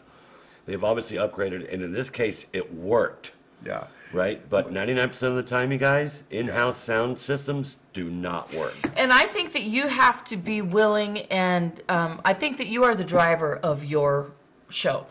They've 0.65 0.84
obviously 0.84 1.17
upgraded, 1.17 1.72
and 1.74 1.82
in 1.82 1.91
this 1.91 2.10
case, 2.10 2.46
it 2.53 2.74
worked, 2.74 3.34
Yeah. 3.65 3.86
right? 4.13 4.48
But 4.50 4.72
99% 4.72 5.22
of 5.29 5.36
the 5.36 5.43
time, 5.43 5.72
you 5.72 5.77
guys, 5.77 6.24
in-house 6.32 6.77
sound 6.77 7.20
systems 7.20 7.77
do 7.91 8.10
not 8.10 8.53
work. 8.53 8.74
And 8.96 9.12
I 9.12 9.25
think 9.27 9.51
that 9.53 9.63
you 9.63 9.88
have 9.88 10.24
to 10.25 10.38
be 10.38 10.62
willing, 10.62 11.20
and 11.24 11.82
um, 11.89 12.22
I 12.24 12.34
think 12.34 12.58
that 12.58 12.67
you 12.67 12.84
are 12.86 12.96
the 12.96 13.03
driver 13.03 13.58
of 13.58 13.84
your 13.84 14.32
show. 14.70 15.05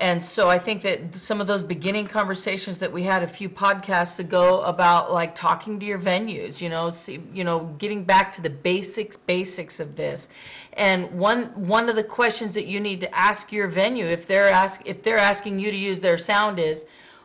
And 0.00 0.22
so 0.22 0.48
I 0.48 0.58
think 0.58 0.82
that 0.82 1.16
some 1.16 1.40
of 1.40 1.48
those 1.48 1.64
beginning 1.64 2.06
conversations 2.06 2.78
that 2.78 2.92
we 2.92 3.02
had 3.02 3.24
a 3.24 3.26
few 3.26 3.48
podcasts 3.48 4.20
ago 4.20 4.62
about 4.62 5.12
like 5.12 5.34
talking 5.34 5.80
to 5.80 5.86
your 5.86 5.98
venues, 5.98 6.60
you 6.60 6.68
know, 6.68 6.90
see, 6.90 7.20
you 7.34 7.42
know, 7.42 7.74
getting 7.78 8.04
back 8.04 8.30
to 8.32 8.42
the 8.42 8.50
basics, 8.50 9.16
basics 9.16 9.80
of 9.80 9.96
this. 9.96 10.28
And 10.74 11.10
one 11.18 11.46
one 11.66 11.88
of 11.88 11.96
the 11.96 12.04
questions 12.04 12.54
that 12.54 12.66
you 12.66 12.78
need 12.78 13.00
to 13.00 13.12
ask 13.12 13.50
your 13.50 13.66
venue 13.66 14.06
if 14.06 14.26
they're 14.28 14.48
ask 14.48 14.82
if 14.86 15.02
they're 15.02 15.18
asking 15.18 15.58
you 15.58 15.72
to 15.72 15.76
use 15.76 15.98
their 15.98 16.18
sound 16.18 16.60
is, 16.60 16.84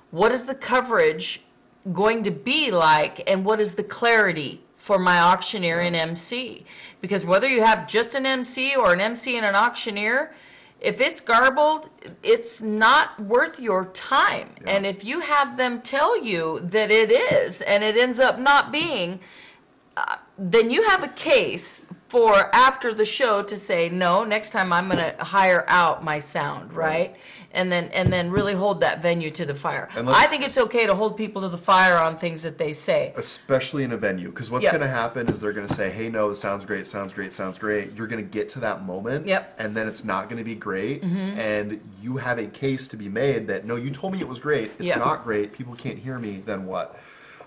what 0.10 0.32
is 0.32 0.46
the 0.46 0.56
coverage 0.56 1.44
going 1.92 2.24
to 2.24 2.32
be 2.32 2.72
like 2.72 3.30
and 3.30 3.46
what 3.46 3.60
is 3.60 3.76
the 3.76 3.84
clarity 3.84 4.62
for 4.74 4.98
my 4.98 5.20
auctioneer 5.20 5.80
and 5.80 5.96
MC? 5.96 6.66
Because 7.02 7.24
whether 7.24 7.48
you 7.48 7.62
have 7.62 7.88
just 7.88 8.16
an 8.16 8.26
MC 8.26 8.76
or 8.76 8.94
an 8.94 9.00
MC 9.00 9.38
and 9.38 9.46
an 9.46 9.54
auctioneer, 9.54 10.34
if 10.84 11.00
it's 11.00 11.22
garbled, 11.22 11.90
it's 12.22 12.62
not 12.62 13.18
worth 13.20 13.58
your 13.60 13.86
time. 13.86 14.50
And 14.68 14.86
if 14.86 15.06
you 15.06 15.22
have 15.22 15.56
them 15.56 15.82
tell 15.82 16.22
you 16.22 16.60
that 16.62 16.92
it 16.92 17.10
is 17.10 17.62
and 17.62 17.84
it 17.84 17.96
ends 17.96 18.20
up 18.20 18.38
not 18.38 18.72
being, 18.72 19.22
uh, 19.96 20.18
then 20.38 20.70
you 20.70 20.84
have 20.84 21.02
a 21.02 21.08
case 21.08 21.86
for 22.14 22.54
after 22.56 22.94
the 22.94 23.04
show 23.04 23.42
to 23.42 23.58
say 23.58 23.90
no 23.90 24.24
next 24.24 24.52
time 24.52 24.72
i'm 24.72 24.88
going 24.88 25.00
to 25.00 25.24
hire 25.24 25.66
out 25.68 26.04
my 26.04 26.20
sound 26.20 26.72
right. 26.72 27.16
and 27.54 27.72
then 27.72 27.86
and 27.86 28.14
then 28.14 28.30
really 28.30 28.54
hold 28.54 28.82
that 28.82 29.02
venue 29.02 29.32
to 29.32 29.46
the 29.48 29.56
fire. 29.56 29.90
I 29.96 30.28
think 30.28 30.44
it's 30.44 30.60
okay 30.60 30.86
to 30.86 30.94
hold 30.94 31.18
people 31.18 31.42
to 31.42 31.50
the 31.50 31.58
fire 31.58 31.98
on 31.98 32.16
things 32.18 32.44
that 32.44 32.58
they 32.60 32.72
say. 32.74 33.14
Especially 33.18 33.84
in 33.84 33.92
a 33.94 33.98
venue 33.98 34.30
because 34.30 34.52
what's 34.52 34.64
Yep. 34.64 34.74
going 34.74 34.82
to 34.84 34.96
happen 35.02 35.28
is 35.28 35.40
they're 35.40 35.54
going 35.54 35.68
to 35.68 35.74
say 35.74 35.90
hey 35.90 36.08
no 36.08 36.30
this 36.30 36.40
sounds 36.40 36.66
great 36.66 36.86
sounds 36.86 37.14
great 37.14 37.34
sounds 37.34 37.58
great. 37.58 37.94
You're 37.96 38.08
going 38.14 38.24
to 38.24 38.30
get 38.30 38.48
to 38.50 38.60
that 38.60 38.86
moment 38.86 39.26
Yep. 39.26 39.42
Mm-hmm. 39.58 39.62
and 39.66 39.76
then 39.76 39.88
it's 39.88 40.04
not 40.04 40.30
going 40.30 40.38
to 40.38 40.44
be 40.44 40.56
great. 40.56 41.02
And 41.04 41.80
you 42.00 42.18
have 42.18 42.38
a 42.38 42.46
case 42.46 42.88
to 42.90 42.96
be 42.96 43.10
made 43.10 43.48
that 43.48 43.66
no 43.66 43.76
you 43.76 43.90
told 43.90 44.14
me 44.14 44.20
it 44.20 44.28
was 44.28 44.40
great. 44.40 44.66
It's 44.78 44.82
Yep. 44.94 45.00
not 45.00 45.24
great. 45.24 45.52
People 45.52 45.74
can't 45.74 45.98
hear 45.98 46.20
me. 46.20 46.44
Then 46.46 46.68
what 46.68 46.96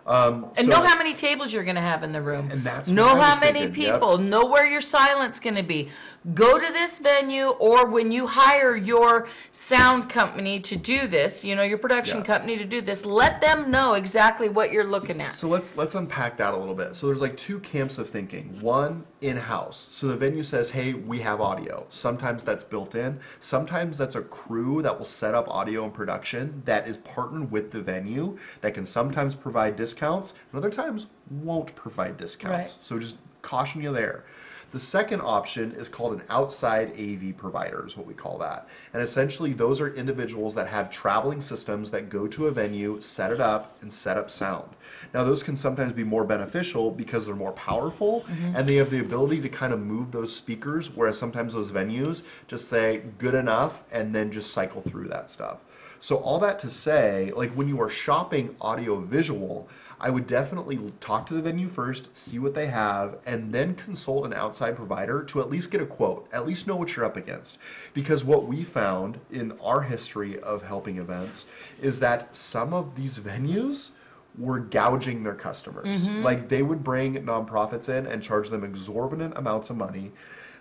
um, 0.07 0.45
and 0.57 0.59
so- 0.59 0.67
know 0.67 0.83
how 0.83 0.97
many 0.97 1.15
tables 1.15 1.53
you're 1.53 1.65
going 1.65 1.77
to 1.77 1.81
have 1.81 2.03
in 2.03 2.13
the 2.13 2.23
room. 2.23 2.49
And 2.51 2.63
that's 2.63 2.91
know 2.91 3.17
how 3.17 3.39
many 3.41 3.63
thinking, 3.63 3.83
yep. 3.83 3.95
people. 3.95 4.19
Know 4.19 4.47
where 4.47 4.67
your 4.67 4.81
silence 4.81 5.41
going 5.41 5.57
to 5.57 5.63
be. 5.63 5.89
Go 6.35 6.59
to 6.59 6.73
this 6.73 6.99
venue, 6.99 7.51
or 7.51 7.87
when 7.87 8.11
you 8.11 8.27
hire 8.27 8.75
your 8.75 9.29
sound 9.53 10.09
company 10.09 10.59
to 10.61 10.77
do 10.77 11.07
this, 11.07 11.45
you 11.45 11.55
know 11.55 11.63
your 11.63 11.79
production 11.79 12.19
Yeah. 12.19 12.25
company 12.25 12.59
to 12.59 12.65
do 12.65 12.81
this. 12.81 13.05
Let 13.07 13.41
them 13.41 13.71
know 13.71 13.95
exactly 13.95 14.49
what 14.49 14.73
you're 14.73 14.83
looking 14.85 15.21
at. 15.21 15.31
So 15.31 15.47
let's 15.47 15.77
let's 15.77 15.95
unpack 15.95 16.37
that 16.39 16.53
a 16.53 16.57
little 16.57 16.75
bit. 16.75 16.97
So 16.97 17.07
there's 17.07 17.21
like 17.21 17.37
two 17.37 17.61
camps 17.61 17.99
of 17.99 18.11
thinking. 18.11 18.59
One 18.61 19.05
in-house. 19.21 19.87
So 19.91 20.09
the 20.09 20.17
venue 20.17 20.43
says, 20.43 20.69
"Hey, 20.71 20.95
we 20.95 21.21
have 21.21 21.41
audio." 21.41 21.87
Sometimes 21.91 22.43
that's 22.43 22.65
built 22.65 22.97
in. 22.97 23.21
Sometimes 23.39 23.97
that's 23.97 24.17
a 24.17 24.23
crew 24.23 24.83
that 24.83 24.99
will 24.99 25.05
set 25.05 25.33
up 25.35 25.47
audio 25.49 25.85
and 25.85 25.95
production 25.95 26.61
that 26.65 26.89
is 26.89 26.97
partnered 26.97 27.53
with 27.53 27.71
the 27.71 27.81
venue 27.81 28.37
that 28.63 28.75
can 28.75 28.85
sometimes 28.85 29.37
provide 29.37 29.77
discounts 29.77 30.35
and 30.51 30.59
other 30.59 30.71
times 30.71 31.07
won't 31.31 31.73
provide 31.77 32.17
discounts. 32.17 32.75
Right. 32.75 32.83
So 32.83 32.99
just 32.99 33.17
caution 33.43 33.81
you 33.81 33.93
there. 33.93 34.25
The 34.73 34.81
second 34.81 35.21
option 35.21 35.73
is 35.73 35.89
called 35.89 36.15
an 36.15 36.23
outside 36.29 36.93
AV 36.99 37.37
provider, 37.37 37.87
is 37.87 37.97
what 37.97 38.07
we 38.07 38.15
call 38.15 38.37
that. 38.39 38.69
And 38.93 39.03
essentially, 39.03 39.53
those 39.53 39.81
are 39.81 39.95
individuals 39.95 40.55
that 40.57 40.67
have 40.67 40.91
traveling 40.91 41.41
systems 41.41 41.91
that 41.93 42.11
go 42.11 42.27
to 42.27 42.49
a 42.49 42.51
venue, 42.51 43.01
set 43.01 43.31
it 43.31 43.41
up, 43.41 43.77
and 43.81 43.93
set 43.93 44.17
up 44.17 44.31
sound. 44.31 44.69
Now, 45.15 45.23
those 45.23 45.43
can 45.43 45.57
sometimes 45.57 45.93
be 45.93 46.05
more 46.05 46.25
beneficial 46.25 46.91
because 46.91 47.27
they're 47.27 47.37
more 47.37 47.53
powerful 47.53 48.23
mm-hmm. 48.23 48.57
and 48.57 48.69
they 48.69 48.75
have 48.77 48.91
the 48.91 48.99
ability 48.99 49.41
to 49.43 49.49
kind 49.49 49.73
of 49.73 49.81
move 49.81 50.11
those 50.11 50.35
speakers, 50.35 50.91
whereas 50.95 51.17
sometimes 51.17 51.55
those 51.55 51.71
venues 51.71 52.25
just 52.49 52.69
say 52.69 53.03
good 53.19 53.35
enough 53.35 53.85
and 53.93 54.15
then 54.15 54.33
just 54.33 54.53
cycle 54.53 54.83
through 54.83 55.09
that 55.09 55.31
stuff. 55.31 55.59
So, 56.01 56.17
all 56.17 56.39
that 56.41 56.59
to 56.61 56.69
say, 56.69 57.33
like 57.35 57.51
when 57.53 57.69
you 57.69 57.81
are 57.81 57.89
shopping 57.89 58.55
audio 58.61 59.01
visual, 59.01 59.69
I 59.99 60.11
would 60.11 60.27
definitely 60.27 60.79
talk 61.01 61.27
to 61.27 61.35
the 61.35 61.43
venue 61.43 61.69
first, 61.69 62.15
see 62.17 62.39
what 62.39 62.55
they 62.55 62.67
have, 62.67 63.17
and 63.25 63.53
then 63.53 63.75
consult 63.75 64.27
an 64.27 64.35
outside 64.35 64.77
provider 64.77 65.23
to 65.25 65.41
at 65.41 65.49
least 65.49 65.71
get 65.71 65.81
a 65.81 65.87
quote, 65.87 66.29
at 66.33 66.47
least 66.47 66.67
know 66.67 66.77
what 66.77 66.95
you're 66.95 67.05
up 67.05 67.17
against. 67.17 67.59
Because 67.95 68.25
what 68.25 68.47
we 68.47 68.63
found 68.63 69.19
in 69.31 69.53
our 69.63 69.83
history 69.83 70.39
of 70.41 70.63
helping 70.63 70.99
events 70.99 71.47
is 71.81 72.01
that 72.01 72.37
some 72.37 72.75
of 72.75 72.95
these 72.95 73.19
venues 73.19 73.91
were 74.39 74.59
gouging 74.59 75.23
their 75.25 75.35
customers. 75.35 76.09
Mm-hmm. 76.09 76.23
Like 76.23 76.49
they 76.49 76.63
would 76.63 76.85
bring 76.85 77.15
nonprofits 77.25 77.89
in 77.89 78.07
and 78.07 78.23
charge 78.23 78.51
them 78.51 78.65
exorbitant 78.65 79.37
amounts 79.37 79.71
of 79.71 79.77
money. 79.77 80.13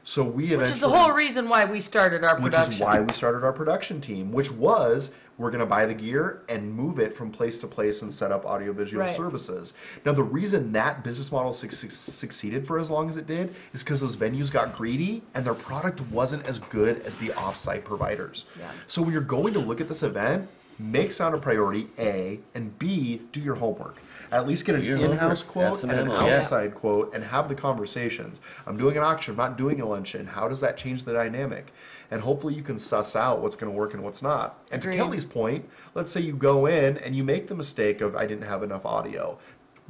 So 0.03 0.23
we 0.23 0.45
eventually 0.45 0.59
Which 0.59 0.69
is 0.69 0.79
the 0.79 0.89
whole 0.89 1.11
reason 1.11 1.49
why 1.49 1.65
we 1.65 1.81
started 1.81 2.23
our 2.23 2.35
which 2.35 2.53
production. 2.53 2.73
is 2.73 2.79
why 2.79 2.99
we 3.01 3.11
started 3.13 3.43
our 3.43 3.51
production 3.51 3.99
team, 3.99 4.31
which 4.31 4.51
was 4.51 5.11
we're 5.37 5.49
going 5.51 5.59
to 5.59 5.65
buy 5.65 5.85
the 5.85 5.93
gear 5.93 6.43
and 6.47 6.71
move 6.73 6.99
it 6.99 7.13
from 7.13 7.29
place 7.29 7.59
to 7.59 7.67
place 7.67 8.01
and 8.01 8.13
set 8.13 8.31
up 8.31 8.45
audiovisual 8.45 9.03
Right. 9.05 9.15
services. 9.15 9.73
Now, 10.05 10.13
the 10.13 10.23
reason 10.23 10.71
that 10.73 11.03
business 11.03 11.31
model 11.31 11.51
suc 11.53 11.71
suc- 11.71 11.91
succeeded 11.91 12.65
for 12.65 12.79
as 12.79 12.89
long 12.89 13.09
as 13.09 13.17
it 13.17 13.27
did 13.27 13.53
is 13.73 13.83
because 13.83 13.99
those 13.99 14.15
venues 14.15 14.49
got 14.51 14.75
greedy 14.77 15.23
and 15.33 15.45
their 15.45 15.53
product 15.53 15.99
wasn't 16.09 16.45
as 16.45 16.59
good 16.59 17.01
as 17.01 17.17
the 17.17 17.29
offsite 17.29 17.83
providers. 17.83 18.45
Yeah. 18.57 18.71
So 18.87 19.01
when 19.01 19.11
you're 19.11 19.21
going 19.21 19.53
to 19.53 19.59
look 19.59 19.81
at 19.81 19.89
this 19.89 20.03
event, 20.03 20.47
make 20.79 21.11
sound 21.11 21.35
a 21.35 21.37
priority, 21.37 21.87
A, 21.99 22.39
and 22.53 22.77
B, 22.79 23.21
do 23.33 23.41
your 23.41 23.55
homework. 23.55 23.97
At 24.31 24.47
least 24.47 24.65
get 24.65 24.75
an 24.75 24.81
Do 24.81 24.87
your 24.87 24.97
in-house 24.97 25.43
quote 25.43 25.83
and 25.83 25.91
an 25.91 25.99
ammo, 25.99 26.25
yeah. 26.25 26.35
outside 26.37 26.73
quote 26.75 27.13
and 27.13 27.23
have 27.23 27.47
the 27.47 27.55
conversations. 27.55 28.41
I'm 28.65 28.75
doing 28.77 28.97
an 28.97 29.03
auction, 29.03 29.33
I'm 29.33 29.37
not 29.37 29.57
doing 29.57 29.81
a 29.81 29.85
luncheon. 29.85 30.25
How 30.25 30.47
does 30.47 30.59
that 30.61 30.77
change 30.77 31.03
the 31.03 31.13
dynamic? 31.13 31.71
And 32.11 32.21
hopefully 32.21 32.53
you 32.53 32.61
can 32.61 32.77
suss 32.77 33.15
out 33.15 33.41
what's 33.41 33.55
going 33.55 33.71
to 33.71 33.77
work 33.77 33.93
and 33.93 34.03
what's 34.03 34.21
not. 34.21 34.63
And 34.71 34.81
Agreed. 34.81 34.97
to 34.97 35.03
Kelly's 35.03 35.25
point, 35.25 35.67
let's 35.93 36.11
say 36.11 36.21
you 36.21 36.33
go 36.33 36.65
in 36.65 36.97
and 36.99 37.15
you 37.15 37.23
make 37.23 37.47
the 37.47 37.55
mistake 37.55 38.01
of 38.01 38.15
I 38.15 38.25
didn't 38.25 38.45
have 38.45 38.63
enough 38.63 38.85
audio. 38.85 39.37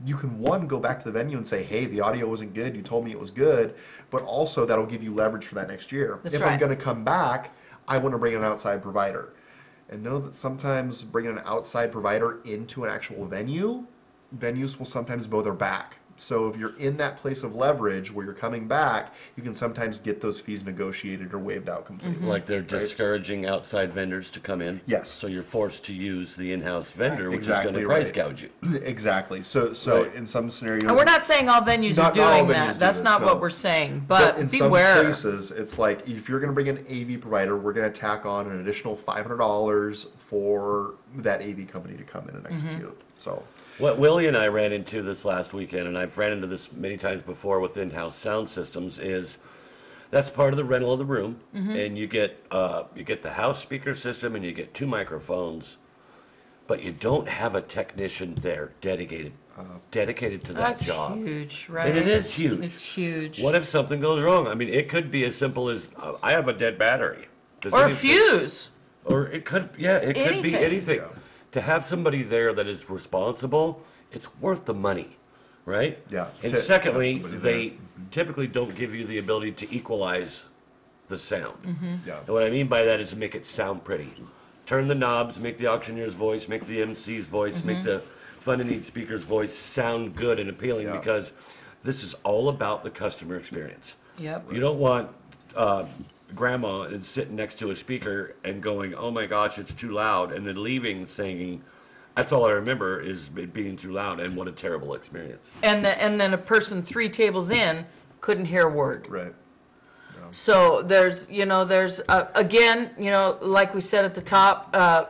You 0.05 0.15
can 0.15 0.39
one 0.39 0.67
go 0.67 0.79
back 0.79 0.99
to 0.99 1.05
the 1.05 1.11
venue 1.11 1.37
and 1.37 1.47
say, 1.47 1.63
"Hey, 1.63 1.85
the 1.85 2.01
audio 2.01 2.27
wasn't 2.27 2.53
good. 2.53 2.75
You 2.75 2.81
told 2.81 3.05
me 3.05 3.11
it 3.11 3.19
was 3.19 3.31
good," 3.31 3.75
but 4.09 4.23
also 4.23 4.65
that'll 4.65 4.85
give 4.85 5.01
you 5.01 5.13
leverage 5.13 5.45
for 5.45 5.55
that 5.55 5.69
next 5.69 5.91
year. 5.91 6.19
That's 6.23 6.35
if 6.35 6.41
I'm 6.41 6.59
going 6.59 6.75
to 6.75 6.81
come 6.81 7.03
back, 7.05 7.51
I 7.87 7.97
want 7.97 8.13
to 8.13 8.17
bring 8.17 8.35
an 8.35 8.43
outside 8.43 8.81
provider. 8.81 9.33
And 9.89 10.03
know 10.03 10.19
that 10.19 10.33
sometimes 10.33 11.03
bringing 11.03 11.31
an 11.31 11.43
outside 11.45 11.91
provider 11.91 12.41
into 12.43 12.83
an 12.83 12.89
actual 12.89 13.25
venue, 13.25 13.85
venues 14.37 14.77
will 14.77 14.85
sometimes 14.85 15.27
bow 15.27 15.41
their 15.41 15.53
back 15.53 15.97
So 16.17 16.47
if 16.47 16.57
you're 16.57 16.77
in 16.77 16.97
that 16.97 17.17
place 17.17 17.43
of 17.43 17.55
leverage 17.55 18.11
where 18.11 18.25
you're 18.25 18.33
coming 18.33 18.67
back, 18.67 19.13
you 19.35 19.43
can 19.43 19.53
sometimes 19.53 19.99
get 19.99 20.21
those 20.21 20.39
fees 20.39 20.65
negotiated 20.65 21.33
or 21.33 21.39
waived 21.39 21.69
out 21.69 21.85
completely. 21.85 22.17
Mm-hmm. 22.19 22.27
Like 22.27 22.45
they're 22.45 22.61
discouraging 22.61 23.45
outside 23.45 23.91
vendors 23.93 24.31
to 24.31 24.39
come 24.39 24.61
in. 24.61 24.79
Yes. 24.85 25.09
So 25.09 25.27
you're 25.27 25.43
forced 25.43 25.83
to 25.85 25.93
use 25.93 26.35
the 26.35 26.53
in-house 26.53 26.91
vendor, 26.91 27.29
which 27.29 27.37
Exactly 27.37 27.69
is 27.69 27.73
going 27.73 27.83
to 27.83 27.87
price 27.87 28.05
right. 28.05 28.13
gouge 28.13 28.41
you. 28.43 28.75
exactly. 28.83 29.41
So 29.41 29.73
so 29.73 30.03
Right. 30.03 30.15
in 30.15 30.25
some 30.25 30.49
scenarios, 30.49 30.83
And 30.83 30.95
we're 30.95 31.03
not 31.03 31.23
saying 31.23 31.49
all 31.49 31.61
venues 31.61 31.97
Not- 31.97 32.17
are 32.17 32.39
doing 32.39 32.45
venues 32.45 32.53
that. 32.53 32.73
do 32.73 32.79
That's 32.79 32.97
this, 32.97 33.03
not 33.03 33.21
no. 33.21 33.27
what 33.27 33.41
we're 33.41 33.49
saying. 33.49 34.05
But 34.07 34.35
But, 34.35 34.41
in 34.41 34.47
beware. 34.47 34.95
some 34.95 35.05
cases, 35.07 35.51
it's 35.51 35.77
like 35.77 36.07
if 36.07 36.29
you're 36.29 36.39
going 36.39 36.49
to 36.49 36.53
bring 36.53 36.69
an 36.69 36.85
AV 36.89 37.19
provider, 37.19 37.57
we're 37.57 37.73
going 37.73 37.91
to 37.91 37.99
tack 37.99 38.25
on 38.25 38.49
an 38.49 38.61
additional 38.61 38.95
five 38.95 39.23
hundred 39.25 39.37
dollars 39.37 40.07
for 40.17 40.95
that 41.17 41.41
AV 41.41 41.67
company 41.67 41.97
to 41.97 42.03
come 42.03 42.27
in 42.29 42.35
and 42.35 42.43
mm-hmm. 42.43 42.53
execute. 42.53 42.99
So 43.17 43.43
What 43.77 43.99
Willie 43.99 44.27
and 44.27 44.37
I 44.37 44.47
ran 44.47 44.71
into 44.71 45.01
this 45.01 45.25
last 45.25 45.53
weekend, 45.53 45.87
and 45.87 45.97
I've 45.97 46.17
ran 46.17 46.31
into 46.31 46.47
this 46.47 46.71
many 46.71 46.95
times 46.95 47.21
before 47.21 47.59
with 47.59 47.75
in-house 47.75 48.15
sound 48.15 48.49
systems, 48.49 48.99
is 48.99 49.37
that's 50.11 50.29
part 50.29 50.53
of 50.53 50.57
the 50.57 50.63
rental 50.63 50.93
of 50.93 50.99
the 50.99 51.05
room, 51.05 51.41
and 51.53 51.97
you 51.97 52.07
get 52.07 52.41
uh, 52.51 52.83
you 52.95 53.03
get 53.03 53.21
the 53.21 53.33
house 53.33 53.61
speaker 53.61 53.93
system, 53.93 54.33
and 54.35 54.45
you 54.45 54.53
get 54.53 54.73
two 54.73 54.87
microphones, 54.87 55.75
but 56.67 56.83
you 56.83 56.93
don't 56.93 57.27
have 57.27 57.53
a 57.53 57.61
technician 57.61 58.35
there 58.35 58.71
dedicated 58.79 59.33
dedicated 59.91 60.43
to 60.45 60.53
that 60.53 60.59
job. 60.59 60.67
That's 60.67 60.85
job. 60.85 61.17
huge, 61.17 61.67
right? 61.69 61.89
And 61.89 61.97
it 61.97 62.07
is 62.07 62.31
huge. 62.31 62.63
It's 62.63 62.83
huge. 62.83 63.41
What 63.41 63.55
if 63.55 63.67
something 63.67 63.99
goes 63.99 64.21
wrong? 64.21 64.47
I 64.47 64.53
mean, 64.53 64.69
it 64.69 64.89
could 64.89 65.11
be 65.11 65.25
as 65.25 65.35
simple 65.35 65.69
as 65.69 65.87
uh, 65.97 66.13
I 66.23 66.31
have 66.31 66.47
a 66.47 66.53
dead 66.53 66.77
battery. 66.77 67.27
Does 67.61 67.73
or 67.73 67.85
a 67.85 67.89
fuse. 67.89 68.71
or 69.05 69.27
it 69.27 69.45
could, 69.45 69.69
yeah, 69.77 69.97
it 69.97 70.13
could 70.13 70.43
be 70.43 70.55
Anything. 70.55 70.55
anything. 70.55 71.01
To 71.55 71.61
have 71.61 71.85
somebody 71.85 72.21
there 72.21 72.51
that 72.51 72.67
is 72.67 72.89
responsible, 72.89 73.81
it's 74.11 74.27
worth 74.41 74.65
the 74.65 74.73
money, 74.73 75.15
right? 75.63 75.97
Yeah, 76.09 76.27
And 76.43 76.51
to- 76.51 76.57
to 76.57 76.61
secondly, 76.61 77.13
have 77.13 77.21
somebody 77.31 77.37
they 77.69 77.73
typically 78.11 78.47
don't 78.47 78.75
give 78.75 78.93
you 78.93 79.05
the 79.07 79.19
ability 79.19 79.53
to 79.65 79.73
equalize 79.73 80.43
the 81.07 81.17
sound. 81.17 81.63
Mm-hmm. 81.63 81.95
yeah, 82.05 82.19
And 82.19 82.27
what 82.27 82.43
I 82.43 82.49
mean 82.49 82.67
by 82.67 82.83
that 82.83 82.99
is 82.99 83.15
make 83.15 83.35
it 83.35 83.45
sound 83.45 83.85
pretty. 83.85 84.11
Turn 84.65 84.89
the 84.89 84.95
knobs, 84.95 85.39
make 85.39 85.57
the 85.57 85.67
auctioneer's 85.67 86.13
voice, 86.13 86.49
make 86.49 86.65
the 86.67 86.81
MC's 86.81 87.27
voice, 87.27 87.63
make 87.63 87.77
Mm-hmm. 87.77 87.85
the 87.85 88.01
fund 88.41 88.59
a 88.59 88.65
need 88.65 88.83
speaker's 88.83 89.23
voice 89.23 89.57
sound 89.57 90.13
good 90.13 90.41
and 90.41 90.49
appealing 90.49 90.87
Yeah. 90.87 90.97
because 90.97 91.31
this 91.85 92.03
is 92.03 92.15
all 92.25 92.49
about 92.49 92.83
the 92.83 92.89
customer 92.89 93.37
experience. 93.37 93.95
Yep. 94.17 94.51
You 94.51 94.59
don't 94.59 94.77
want 94.79 95.09
uh, 95.55 95.85
grandma 96.35 96.81
and 96.81 97.05
sitting 97.05 97.35
next 97.35 97.59
to 97.59 97.71
a 97.71 97.75
speaker 97.75 98.35
and 98.43 98.61
going, 98.61 98.93
"Oh 98.93 99.11
my 99.11 99.25
gosh, 99.25 99.57
it's 99.57 99.73
too 99.73 99.91
loud," 99.91 100.31
and 100.31 100.45
then 100.45 100.61
leaving 100.61 101.05
saying, 101.07 101.63
"That's 102.15 102.31
all 102.31 102.45
I 102.45 102.51
remember 102.51 102.99
is 103.01 103.29
it 103.35 103.53
being 103.53 103.77
too 103.77 103.91
loud," 103.91 104.19
and 104.19 104.35
what 104.35 104.47
a 104.47 104.51
terrible 104.51 104.93
experience. 104.93 105.49
And 105.63 105.83
the, 105.83 106.01
and 106.01 106.19
then 106.19 106.33
a 106.33 106.37
person 106.37 106.83
three 106.83 107.09
tables 107.09 107.51
in 107.51 107.85
couldn't 108.21 108.45
hear 108.45 108.67
a 108.67 108.69
word. 108.69 109.07
right. 109.09 109.33
So 110.31 110.81
there's, 110.81 111.27
you 111.29 111.45
know, 111.45 111.65
there's, 111.65 112.01
uh, 112.09 112.27
again, 112.33 112.91
you 112.97 113.11
know, 113.11 113.37
like 113.41 113.73
we 113.73 113.81
said 113.81 114.05
at 114.05 114.15
the 114.15 114.21
top, 114.21 114.69
uh, 114.73 115.05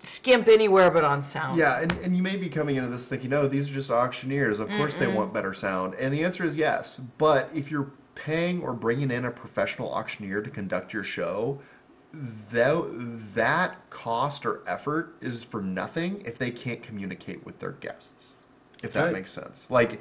skimp 0.00 0.48
anywhere 0.48 0.90
but 0.90 1.04
on 1.04 1.22
sound. 1.22 1.58
Yeah, 1.58 1.80
and, 1.80 1.92
and 1.92 2.16
you 2.16 2.22
may 2.22 2.36
be 2.36 2.48
coming 2.48 2.76
into 2.76 2.88
this 2.88 3.06
thinking, 3.06 3.30
no, 3.30 3.46
these 3.48 3.70
are 3.70 3.74
just 3.74 3.90
auctioneers. 3.90 4.60
Of 4.60 4.68
course 4.68 4.94
they 4.96 5.06
want 5.06 5.32
better 5.32 5.54
sound. 5.54 5.94
And 5.94 6.12
the 6.12 6.22
answer 6.24 6.44
is 6.44 6.56
yes. 6.56 7.00
But 7.18 7.50
if 7.54 7.70
you're 7.70 7.90
paying 8.20 8.60
or 8.62 8.72
bringing 8.72 9.12
in 9.12 9.24
a 9.24 9.30
professional 9.30 9.92
auctioneer 9.92 10.42
to 10.42 10.50
conduct 10.50 10.92
your 10.92 11.04
show, 11.04 11.60
that, 12.50 13.28
that 13.34 13.88
cost 13.90 14.44
or 14.44 14.62
effort 14.66 15.14
is 15.20 15.44
for 15.44 15.60
nothing 15.62 16.22
if 16.26 16.36
they 16.38 16.50
can't 16.50 16.82
communicate 16.82 17.44
with 17.46 17.60
their 17.60 17.72
guests. 17.72 18.36
If 18.82 18.92
that 18.94 19.04
Right. 19.04 19.12
makes 19.12 19.30
sense. 19.30 19.70
Like, 19.70 20.00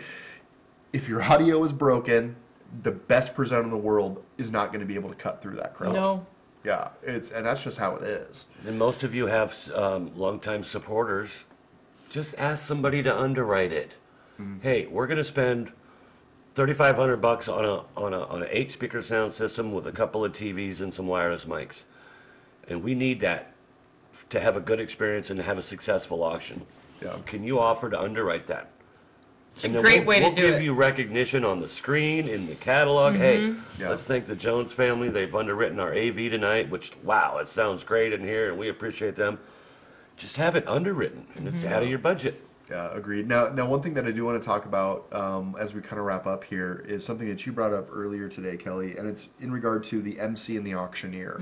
if 0.94 1.08
your 1.08 1.22
audio 1.22 1.64
is 1.64 1.74
broken, 1.74 2.36
the 2.84 2.92
best 2.92 3.36
presenter 3.36 3.64
in 3.64 3.70
the 3.70 3.78
world 3.78 4.24
is 4.38 4.52
not 4.52 4.68
going 4.72 4.80
to 4.80 4.86
be 4.86 4.96
able 4.96 5.10
to 5.10 5.16
cut 5.16 5.42
through 5.42 5.58
that 5.58 5.76
crowd. 5.76 5.94
No, 5.94 6.26
Yeah, 6.64 6.90
it's 7.04 7.30
and 7.32 7.46
that's 7.46 7.64
just 7.64 7.78
how 7.78 7.96
it 7.98 8.04
is. 8.04 8.48
And 8.66 8.80
most 8.80 9.04
of 9.04 9.14
you 9.14 9.28
have 9.28 9.72
um, 9.76 10.12
longtime 10.16 10.64
supporters. 10.64 11.44
Just 12.10 12.34
ask 12.38 12.66
somebody 12.66 13.04
to 13.04 13.16
underwrite 13.16 13.72
it. 13.72 13.92
Hey, 14.62 14.86
we're 14.88 15.08
going 15.08 15.18
to 15.18 15.24
spend 15.24 15.72
thirty-five 16.56 16.96
hundred 16.96 17.18
bucks 17.18 17.48
on 17.48 17.66
a 17.66 17.84
on 17.98 18.14
a 18.14 18.22
on 18.26 18.42
an 18.42 18.48
eight-speaker 18.50 19.02
sound 19.02 19.34
system 19.34 19.72
with 19.74 19.86
a 19.88 19.92
couple 19.92 20.24
of 20.26 20.34
TVs 20.34 20.82
and 20.82 20.94
some 20.94 21.08
wireless 21.08 21.46
mics, 21.46 21.84
and 22.68 22.84
we 22.84 22.96
need 22.96 23.20
that 23.22 23.52
to 24.30 24.40
have 24.40 24.56
a 24.56 24.62
good 24.62 24.80
experience 24.80 25.30
and 25.30 25.38
to 25.38 25.44
have 25.44 25.58
a 25.58 25.64
successful 25.64 26.24
auction. 26.24 26.66
Yeah. 27.02 27.18
Can 27.26 27.44
you 27.44 27.60
offer 27.60 27.90
to 27.90 28.00
underwrite 28.00 28.48
that? 28.48 28.72
it's 29.52 29.64
a 29.64 29.68
And 29.68 29.76
then 29.76 29.84
great 29.84 30.00
we'll, 30.00 30.08
way 30.08 30.20
we'll 30.22 30.30
to 30.32 30.36
do 30.36 30.42
give 30.44 30.52
it. 30.52 30.56
Mm-hmm. 30.58 30.64
you 30.66 30.74
recognition 30.74 31.44
on 31.46 31.60
the 31.60 31.68
screen 31.70 32.28
in 32.30 32.48
the 32.48 32.56
catalog. 32.56 33.16
Hey, 33.16 33.54
Yeah. 33.78 33.90
let's 33.90 34.04
thank 34.04 34.26
the 34.26 34.36
Jones 34.36 34.72
family. 34.72 35.10
They've 35.10 35.34
underwritten 35.36 35.80
our 35.82 35.94
AV 35.94 36.16
tonight, 36.32 36.70
which 36.70 36.94
wow, 37.04 37.38
it 37.40 37.50
sounds 37.50 37.84
great 37.84 38.14
in 38.14 38.22
here, 38.22 38.50
and 38.50 38.58
we 38.58 38.70
appreciate 38.70 39.16
them. 39.18 39.38
Just 40.18 40.38
have 40.38 40.56
it 40.56 40.66
underwritten, 40.68 41.28
and 41.36 41.46
Mm-hmm. 41.48 41.56
it's 41.58 41.66
out 41.66 41.84
of 41.84 41.90
your 41.90 42.00
budget. 42.00 42.42
Yeah, 42.70 42.90
agreed. 42.94 43.28
Now, 43.28 43.50
now, 43.50 43.70
one 43.70 43.82
thing 43.82 43.94
that 43.94 44.06
I 44.08 44.12
do 44.12 44.26
want 44.26 44.42
to 44.42 44.46
talk 44.46 44.66
about 44.66 45.06
um, 45.14 45.56
as 45.60 45.74
we 45.76 45.82
kind 45.82 46.00
of 46.00 46.06
wrap 46.06 46.26
up 46.26 46.44
here 46.44 46.84
is 46.88 47.06
something 47.06 47.28
that 47.30 47.46
you 47.46 47.52
brought 47.52 47.74
up 47.74 47.88
earlier 47.92 48.28
today, 48.28 48.58
Kelly, 48.58 48.98
and 48.98 49.08
it's 49.08 49.30
in 49.40 49.52
regard 49.52 49.84
to 49.86 50.02
the 50.02 50.20
MC 50.20 50.58
and 50.58 50.66
the 50.66 50.74
auctioneer, 50.74 51.40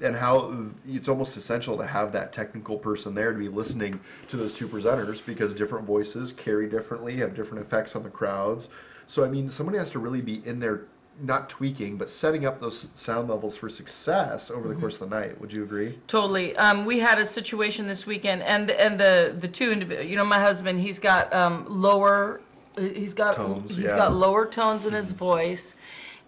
and 0.00 0.14
how 0.14 0.66
it's 0.86 1.08
almost 1.08 1.36
essential 1.38 1.78
to 1.78 1.86
have 1.86 2.12
that 2.12 2.32
technical 2.32 2.76
person 2.78 3.14
there 3.14 3.32
to 3.32 3.38
be 3.38 3.48
listening 3.48 3.98
to 4.28 4.36
those 4.36 4.52
two 4.52 4.68
presenters 4.68 5.24
because 5.24 5.54
different 5.54 5.86
voices 5.86 6.32
carry 6.32 6.68
differently, 6.68 7.16
have 7.16 7.34
different 7.34 7.64
effects 7.64 7.96
on 7.96 8.02
the 8.02 8.10
crowds. 8.10 8.68
So, 9.06 9.24
I 9.24 9.28
mean, 9.28 9.50
somebody 9.50 9.78
has 9.78 9.90
to 9.90 9.98
really 9.98 10.20
be 10.20 10.42
in 10.46 10.58
there, 10.58 10.86
not 11.20 11.48
tweaking, 11.48 11.96
but 11.96 12.08
setting 12.08 12.44
up 12.44 12.60
those 12.60 12.90
sound 12.94 13.28
levels 13.28 13.56
for 13.56 13.68
success 13.68 14.50
over 14.50 14.68
the 14.68 14.74
course 14.74 15.00
of 15.00 15.08
the 15.08 15.16
night. 15.16 15.40
Would 15.40 15.52
you 15.52 15.62
agree? 15.62 15.98
Totally. 16.06 16.56
Um, 16.56 16.84
we 16.84 16.98
had 16.98 17.18
a 17.18 17.26
situation 17.26 17.86
this 17.86 18.06
weekend, 18.06 18.42
and 18.42 18.70
and 18.70 18.98
the 18.98 19.34
the 19.38 19.48
two 19.48 19.70
individuals. 19.72 20.10
You 20.10 20.16
know, 20.16 20.24
my 20.24 20.40
husband, 20.40 20.80
he's 20.80 20.98
got 20.98 21.32
um, 21.32 21.66
lower. 21.68 22.40
He's 22.76 23.14
got 23.14 23.36
Tones, 23.36 23.76
he's 23.76 23.90
yeah. 23.90 23.96
got 23.96 24.12
lower 24.12 24.46
tones 24.46 24.84
in 24.84 24.94
his 24.94 25.12
voice, 25.12 25.76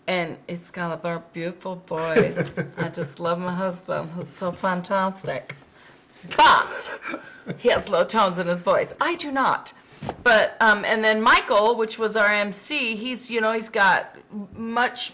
and 0.07 0.37
it's 0.47 0.71
got 0.71 0.97
a 0.97 1.03
very 1.03 1.21
beautiful 1.33 1.83
voice. 1.87 2.39
I 2.77 2.89
just 2.89 3.19
love 3.19 3.41
my 3.41 3.53
husband. 3.53 4.11
He's 4.17 4.29
so 4.39 4.53
fantastic. 4.53 5.57
But 6.37 6.93
he 7.59 7.69
has 7.71 7.89
low 7.89 8.05
tones 8.05 8.39
in 8.39 8.47
his 8.47 8.63
voice. 8.63 8.95
I 9.01 9.17
do 9.17 9.33
not. 9.33 9.73
But 10.23 10.57
um, 10.61 10.85
and 10.85 11.03
then 11.05 11.21
Michael, 11.21 11.77
which 11.77 11.99
was 11.99 12.17
our 12.17 12.27
MC, 12.33 12.97
he's 12.97 13.31
you 13.31 13.41
know 13.41 13.53
he's 13.53 13.69
got 13.69 14.15
much 14.55 15.13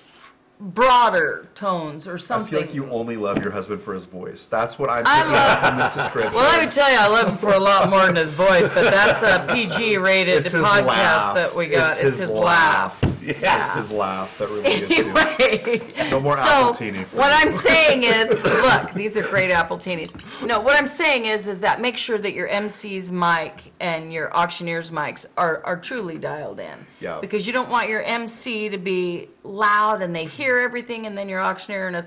broader 0.61 1.49
tones 1.57 2.07
or 2.07 2.16
something. 2.18 2.47
I 2.55 2.61
feel 2.61 2.66
like 2.68 2.75
you 2.75 2.88
only 2.90 3.16
love 3.16 3.42
your 3.42 3.51
husband 3.51 3.81
for 3.81 3.95
his 3.95 4.05
voice. 4.05 4.47
That's 4.47 4.79
what 4.79 4.90
I'm 4.90 5.03
I 5.07 5.18
picking 5.18 5.33
love- 5.33 5.51
up 5.59 5.66
from 5.68 5.77
this 5.79 5.95
description. 5.97 6.33
Well, 6.35 6.51
let 6.53 6.64
me 6.64 6.71
tell 6.71 6.90
you, 6.90 6.99
I 6.99 7.09
love 7.09 7.29
him 7.29 7.37
for 7.37 7.53
a 7.53 7.59
lot 7.61 7.90
more 7.90 8.07
than 8.07 8.14
his 8.16 8.33
voice, 8.35 8.73
but 8.73 8.90
that's 8.92 9.23
a 9.23 9.45
PG-rated 9.55 10.45
podcast 10.45 10.87
laugh. 10.87 11.35
that 11.35 11.55
we 11.57 11.66
got. 11.68 11.92
It's 11.97 12.01
It's, 12.01 12.18
his 12.18 12.29
his, 12.29 12.31
laugh. 12.37 13.03
laugh. 13.03 13.12
It's 13.25 13.73
his 13.75 13.91
laugh 13.91 14.37
that 14.39 14.49
really 14.49 14.63
gets 14.87 14.99
you. 14.99 15.15
Anyway, 15.15 16.11
No 16.11 16.21
more 16.21 16.37
so 16.37 16.43
Appletini 16.45 17.05
for 17.05 17.17
what 17.19 17.29
me. 17.29 17.51
I'm 17.53 17.59
saying 17.59 18.03
is, 18.05 18.31
look, 18.45 18.93
these 18.95 19.17
are 19.17 19.23
great 19.23 19.51
apple 19.51 19.79
Appletinis. 19.79 20.47
No, 20.47 20.61
what 20.61 20.79
I'm 20.79 20.87
saying 20.87 21.27
is, 21.27 21.49
is 21.49 21.61
that 21.61 21.81
make 21.81 21.97
sure 21.97 22.19
that 22.19 22.33
your 22.35 22.49
MC's 22.49 23.11
mic 23.11 23.73
and 23.81 24.13
your 24.13 24.35
auctioneer's 24.35 24.91
mics 24.91 25.27
are, 25.37 25.63
are 25.65 25.77
truly 25.79 26.19
dialed 26.19 26.61
in. 26.61 26.87
Yeah. 27.01 27.19
Because 27.21 27.47
you 27.47 27.53
don't 27.53 27.69
want 27.71 27.89
your 27.89 28.03
MC 28.03 28.69
to 28.69 28.79
be 28.79 29.29
loud 29.45 30.03
and 30.03 30.15
they 30.15 30.25
hear 30.25 30.59
everything, 30.59 31.07
and 31.07 31.17
then 31.17 31.29
your 31.29 31.41
auctioneer 31.41 31.87
and 31.89 31.97
it's. 31.97 32.07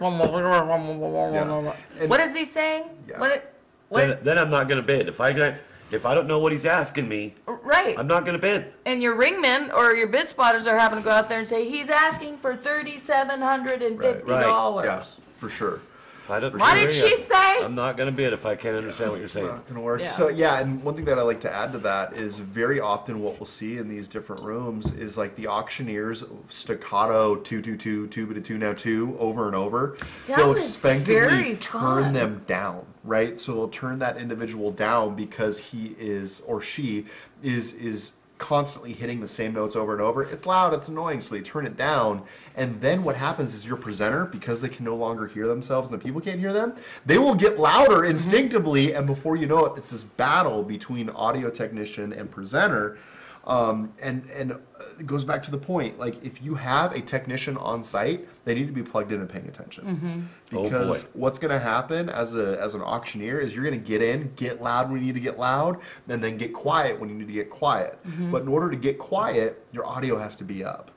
And- 2.00 2.10
What 2.10 2.20
is 2.20 2.36
he 2.36 2.46
saying? 2.46 2.86
Yeah. 3.08 3.20
What? 3.20 3.32
It, 3.32 3.54
what? 3.90 4.08
Then, 4.08 4.20
then 4.24 4.38
I'm 4.38 4.50
not 4.50 4.68
going 4.68 4.82
to 4.82 4.86
bid. 4.86 5.08
If 5.08 5.22
I 5.22 5.32
got, 5.34 5.56
if 5.92 6.06
I 6.06 6.14
don't 6.14 6.28
know 6.28 6.40
what 6.40 6.52
he's 6.52 6.66
asking 6.66 7.08
me, 7.08 7.36
right. 7.84 7.98
I'm 8.00 8.08
not 8.08 8.26
going 8.26 8.40
to 8.40 8.42
bid. 8.42 8.74
and 8.86 9.02
your 9.02 9.16
ringmen 9.16 9.72
or 9.72 9.96
your 9.96 10.08
bid 10.08 10.28
spotters 10.28 10.68
are 10.68 10.78
having 10.78 11.00
to 11.00 11.04
go 11.04 11.12
out 11.12 11.30
there 11.30 11.40
and 11.40 11.48
say 11.48 11.68
he's 11.70 11.90
asking 11.90 12.38
for 12.38 12.56
thirty-seven 12.56 13.42
hundred 13.42 13.82
and 13.82 14.00
fifty 14.00 14.32
Yeah, 14.32 14.84
Yes, 14.84 15.20
for 15.38 15.50
sure. 15.50 15.80
If 16.24 16.32
I 16.32 16.40
don't 16.40 16.58
What 16.58 16.76
hear 16.76 16.88
did 16.88 16.96
you, 16.96 17.08
she 17.08 17.24
say? 17.26 17.64
I'm 17.64 17.76
not 17.76 17.98
going 17.98 18.08
to 18.10 18.12
bid 18.12 18.34
if 18.34 18.48
I 18.48 18.56
can't 18.56 18.76
understand 18.76 19.12
what 19.12 19.20
you're 19.20 19.30
saying. 19.30 19.46
Not 19.46 19.68
gonna 19.68 19.82
work. 19.82 20.02
Yeah. 20.02 20.08
So 20.08 20.30
yeah, 20.30 20.60
and 20.60 20.84
one 20.84 20.96
thing 20.96 21.06
that 21.06 21.20
I 21.20 21.22
like 21.22 21.40
to 21.42 21.54
add 21.54 21.72
to 21.74 21.78
that 21.80 22.14
is 22.14 22.40
very 22.40 22.80
often 22.80 23.20
what 23.22 23.40
we'll 23.40 23.46
see 23.46 23.78
in 23.78 23.88
these 23.88 24.08
different 24.08 24.42
rooms 24.42 24.92
is 24.94 25.20
like 25.20 25.36
the 25.36 25.46
auctioneers 25.46 26.24
staccato 26.50 27.36
two 27.36 27.62
two 27.62 27.78
two 27.78 28.08
two 28.08 28.34
to 28.34 28.42
two 28.42 28.58
now 28.58 28.74
two 28.74 29.16
over 29.20 29.46
and 29.46 29.56
over. 29.56 29.98
That 30.28 30.38
they'll 30.38 30.54
was 30.56 30.64
expectedly 30.66 31.14
very 31.14 31.56
turn 31.58 32.12
them 32.14 32.44
down, 32.48 32.88
right? 33.06 33.40
So 33.40 33.54
they'll 33.54 33.70
turn 33.70 34.00
that 34.00 34.18
individual 34.18 34.72
down 34.72 35.16
because 35.16 35.60
he 35.60 35.96
is 36.00 36.42
or 36.46 36.62
she 36.62 37.06
is 37.44 37.74
is 37.74 38.14
constantly 38.38 38.92
hitting 38.92 39.22
the 39.22 39.28
same 39.28 39.54
notes 39.54 39.76
over 39.76 39.94
and 39.94 40.02
over. 40.02 40.24
It's 40.24 40.46
loud, 40.46 40.74
it's 40.74 40.90
annoying, 40.90 41.22
so 41.22 41.34
they 41.34 41.42
turn 41.42 41.66
it 41.66 41.78
down. 41.78 42.22
And 42.56 42.80
then 42.82 43.04
what 43.04 43.16
happens 43.16 43.54
is 43.54 43.66
your 43.66 43.78
presenter, 43.78 44.26
because 44.26 44.62
they 44.62 44.68
can 44.68 44.84
no 44.84 44.96
longer 44.96 45.28
hear 45.28 45.48
themselves 45.48 45.90
and 45.90 46.00
the 46.00 46.04
people 46.04 46.20
can't 46.20 46.40
hear 46.40 46.52
them, 46.52 46.76
they 47.06 47.18
will 47.18 47.36
get 47.36 47.60
louder 47.60 48.00
mm-hmm. 48.00 48.12
instinctively, 48.12 48.94
and 48.94 49.08
before 49.08 49.36
you 49.36 49.46
know 49.46 49.66
it, 49.66 49.78
it's 49.78 49.92
this 49.92 50.04
battle 50.04 50.64
between 50.64 51.10
audio 51.12 51.50
technician 51.50 52.12
and 52.12 52.30
presenter. 52.30 52.98
Um, 53.48 53.94
and 54.02 54.28
and 54.32 54.54
uh, 54.54 54.58
it 55.00 55.06
goes 55.06 55.24
back 55.24 55.44
to 55.44 55.52
the 55.52 55.58
point. 55.58 56.00
Like 56.00 56.24
if 56.26 56.42
you 56.42 56.56
have 56.56 56.94
a 56.94 57.02
technician 57.02 57.58
on 57.58 57.84
site, 57.84 58.28
they 58.44 58.56
need 58.56 58.66
to 58.66 58.74
be 58.74 58.82
plugged 58.82 59.12
in 59.12 59.20
and 59.22 59.30
paying 59.30 59.48
attention. 59.48 60.28
Oh, 60.52 60.64
Because 60.64 61.04
boy. 61.04 61.10
what's 61.14 61.38
going 61.38 61.52
to 61.52 61.60
happen 61.60 62.10
as 62.10 62.36
a 62.36 62.60
as 62.60 62.74
an 62.74 62.82
auctioneer 62.82 63.40
is 63.40 63.54
you're 63.54 63.64
going 63.64 63.80
to 63.80 63.88
get 63.88 64.02
in, 64.02 64.32
get 64.36 64.62
loud 64.64 64.90
when 64.90 65.00
you 65.00 65.06
need 65.06 65.14
to 65.14 65.20
get 65.20 65.38
loud, 65.38 65.80
and 66.10 66.24
then 66.24 66.38
get 66.38 66.54
quiet 66.54 67.00
when 67.00 67.08
you 67.10 67.16
need 67.16 67.28
to 67.28 67.34
get 67.34 67.52
quiet. 67.52 68.00
But 68.32 68.42
in 68.42 68.48
order 68.48 68.70
to 68.72 68.78
get 68.78 68.98
quiet, 68.98 69.64
your 69.72 69.86
audio 69.86 70.18
has 70.18 70.36
to 70.38 70.44
be 70.44 70.64
up 70.64 70.90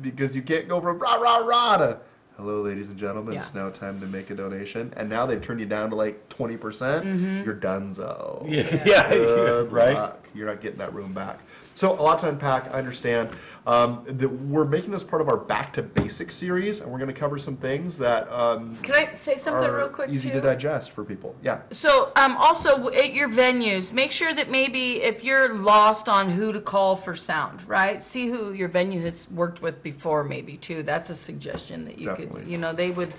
because 0.00 0.36
you 0.36 0.42
can't 0.42 0.68
go 0.68 0.80
from 0.80 0.98
rah 0.98 1.14
rah 1.16 1.38
rah 1.38 1.76
to 1.78 1.98
hello, 2.36 2.62
ladies 2.62 2.88
and 2.90 2.98
gentlemen. 2.98 3.36
It's 3.36 3.54
now 3.54 3.70
time 3.70 4.00
to 4.00 4.06
make 4.06 4.30
a 4.30 4.34
donation, 4.34 4.92
and 4.96 5.08
now 5.08 5.26
they've 5.26 5.40
turned 5.42 5.58
you 5.60 5.66
down 5.66 5.90
to 5.90 5.96
like 5.96 6.28
twenty 6.28 6.56
percent. 6.56 7.04
You're 7.44 7.56
donezo. 7.56 8.46
Yeah, 8.48 8.82
yeah, 8.86 9.08
Good 9.10 9.72
right. 9.80 9.94
luck. 9.94 10.28
You're 10.34 10.46
not 10.46 10.60
getting 10.62 10.78
that 10.78 10.94
room 10.94 11.12
back. 11.12 11.40
So 11.74 11.92
a 11.92 12.02
lot 12.02 12.18
to 12.20 12.28
unpack. 12.28 12.66
I 12.68 12.78
understand. 12.78 13.30
Um, 13.64 14.02
that 14.08 14.28
we're 14.28 14.64
making 14.64 14.90
this 14.90 15.04
part 15.04 15.22
of 15.22 15.28
our 15.28 15.36
back 15.36 15.72
to 15.74 15.84
basics 15.84 16.34
series, 16.34 16.80
and 16.80 16.90
we're 16.90 16.98
going 16.98 17.14
to 17.14 17.18
cover 17.18 17.38
some 17.38 17.56
things 17.56 17.96
that 17.98 18.28
um, 18.32 18.76
Can 18.82 18.96
I 18.96 19.12
say 19.12 19.36
something 19.36 19.64
are 19.64 19.76
real 19.76 19.88
quick 19.88 20.10
easy 20.10 20.30
too? 20.30 20.40
to 20.40 20.40
digest 20.40 20.90
for 20.90 21.04
people. 21.04 21.36
Yeah. 21.44 21.60
So, 21.70 22.10
um, 22.16 22.36
also 22.36 22.88
at 22.90 23.14
your 23.14 23.28
venues, 23.28 23.92
make 23.92 24.10
sure 24.10 24.34
that 24.34 24.50
maybe 24.50 25.02
if 25.02 25.22
you're 25.22 25.54
lost 25.54 26.08
on 26.08 26.28
who 26.28 26.52
to 26.52 26.60
call 26.60 26.96
for 26.96 27.14
sound, 27.14 27.66
right? 27.68 28.02
See 28.02 28.26
who 28.26 28.52
your 28.52 28.66
venue 28.68 29.00
has 29.02 29.30
worked 29.30 29.62
with 29.62 29.80
before, 29.80 30.24
maybe 30.24 30.56
too. 30.56 30.82
That's 30.82 31.10
a 31.10 31.14
suggestion 31.14 31.84
that 31.84 31.98
you 32.00 32.06
Definitely. 32.08 32.42
could, 32.42 32.50
you 32.50 32.58
know, 32.58 32.72
they 32.72 32.90
would. 32.90 33.14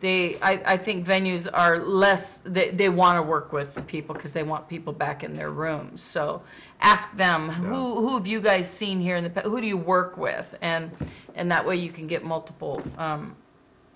They, 0.00 0.38
I, 0.40 0.62
I 0.64 0.76
think 0.78 1.06
venues 1.06 1.46
are 1.52 1.78
less. 1.78 2.38
They, 2.38 2.70
they 2.70 2.88
want 2.88 3.18
to 3.18 3.22
work 3.22 3.52
with 3.52 3.74
the 3.74 3.82
people 3.82 4.14
because 4.14 4.32
they 4.32 4.42
want 4.42 4.66
people 4.66 4.94
back 4.94 5.22
in 5.22 5.34
their 5.36 5.50
rooms. 5.50 6.00
So, 6.00 6.42
ask 6.80 7.14
them 7.16 7.50
who 7.50 8.00
who 8.00 8.16
have 8.16 8.26
you 8.26 8.40
guys 8.40 8.70
seen 8.70 8.98
here 8.98 9.16
in 9.16 9.24
the 9.24 9.30
pa- 9.30 9.42
who 9.42 9.60
do 9.60 9.66
you 9.66 9.76
work 9.76 10.16
with, 10.16 10.56
and 10.62 10.90
and 11.34 11.52
that 11.52 11.66
way 11.66 11.76
you 11.76 11.92
can 11.92 12.06
get 12.06 12.24
multiple 12.24 12.82
um, 12.96 13.36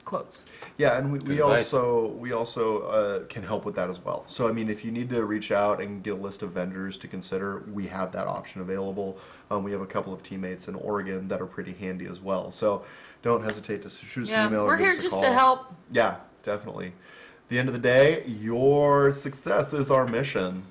quotes. 0.05 0.45
Yeah, 0.77 0.99
and 0.99 1.11
we, 1.11 1.21
we 1.21 1.37
Good 1.37 1.41
advice. 1.41 1.73
also 1.73 2.09
we 2.09 2.33
also 2.33 2.83
uh, 2.83 3.25
can 3.27 3.43
help 3.43 3.65
with 3.65 3.75
that 3.77 3.89
as 3.89 3.99
well. 3.99 4.25
So 4.27 4.47
I 4.47 4.53
mean, 4.53 4.69
if 4.69 4.85
you 4.85 4.91
need 4.91 5.09
to 5.11 5.25
reach 5.25 5.53
out 5.53 5.81
and 5.81 6.03
get 6.03 6.13
a 6.13 6.17
list 6.17 6.43
of 6.43 6.53
vendors 6.53 6.99
to 6.99 7.09
consider, 7.09 7.65
we 7.73 7.87
have 7.87 8.13
that 8.13 8.27
option 8.27 8.61
available. 8.61 9.19
Um, 9.51 9.65
we 9.65 9.73
have 9.73 9.81
a 9.81 9.87
couple 9.87 10.13
of 10.13 10.23
teammates 10.23 10.69
in 10.69 10.75
Oregon 10.75 11.29
that 11.29 11.41
are 11.41 11.47
pretty 11.47 11.73
handy 11.73 12.07
as 12.07 12.21
well. 12.21 12.51
So 12.51 12.85
don't 13.25 13.43
hesitate 13.43 13.83
to 13.83 13.89
shoot 13.89 14.25
us 14.25 14.31
Yeah, 14.31 14.43
an 14.47 14.49
email. 14.53 14.61
or 14.63 14.67
we're 14.69 14.77
give 14.77 14.87
here 14.87 14.93
us 14.93 14.99
a 14.99 15.03
just 15.03 15.15
call. 15.15 15.23
to 15.23 15.33
help. 15.33 15.67
Yeah, 15.91 16.17
definitely. 16.43 16.89
At 16.89 17.49
the 17.49 17.59
end 17.59 17.69
of 17.69 17.73
the 17.73 17.81
day, 17.81 18.23
your 18.27 19.11
success 19.13 19.73
is 19.73 19.91
our 19.91 20.07
mission. 20.07 20.63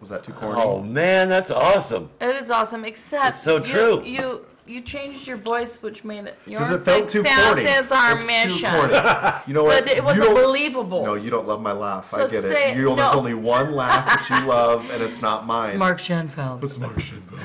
Was 0.00 0.08
that 0.10 0.24
too 0.24 0.32
corny? 0.32 0.60
Oh 0.60 0.80
man, 0.82 1.28
that's 1.28 1.50
awesome. 1.50 2.10
It 2.20 2.34
is 2.36 2.50
awesome, 2.50 2.84
except 2.86 3.36
It's 3.36 3.44
so 3.44 3.58
you, 3.58 3.64
true. 3.64 4.02
You 4.02 4.46
you 4.66 4.80
changed 4.80 5.26
your 5.26 5.36
voice, 5.36 5.82
which 5.82 6.04
made 6.04 6.24
it 6.26 6.38
your 6.46 6.60
Because 6.60 6.72
it 6.80 6.84
felt 6.84 7.08
too 7.08 7.18
success 7.22 7.46
corny. 7.48 7.64
is 7.64 7.90
our 7.92 8.12
It's 8.12 8.20
too 8.20 8.26
mission. 8.26 8.70
corny. 8.70 8.92
You 9.46 9.54
know 9.54 9.60
So 9.62 9.66
what? 9.66 9.88
it, 9.88 9.96
it 9.98 10.04
wasn't 10.04 10.34
believable. 10.34 11.04
No, 11.04 11.14
you 11.14 11.28
don't 11.28 11.46
love 11.46 11.60
my 11.60 11.72
laugh. 11.72 12.14
I 12.14 12.20
get 12.28 12.42
say- 12.44 12.70
it. 12.72 12.76
You, 12.78 12.84
no. 12.84 12.96
There's 12.96 13.10
only 13.12 13.34
one 13.34 13.72
laugh 13.74 14.06
that 14.06 14.30
you 14.40 14.46
love, 14.46 14.88
and 14.90 15.02
it's 15.02 15.20
not 15.20 15.44
mine. 15.46 15.70
it's 15.70 15.78
Mark 15.78 15.98
Schenfeld. 15.98 16.62
It's 16.64 16.78
Mark 16.78 16.94
Shinville. 16.96 17.40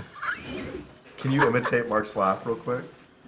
Can 1.18 1.32
you 1.32 1.46
imitate 1.46 1.90
Mark's 1.90 2.16
laugh 2.16 2.46
real 2.46 2.56
quick? 2.56 2.84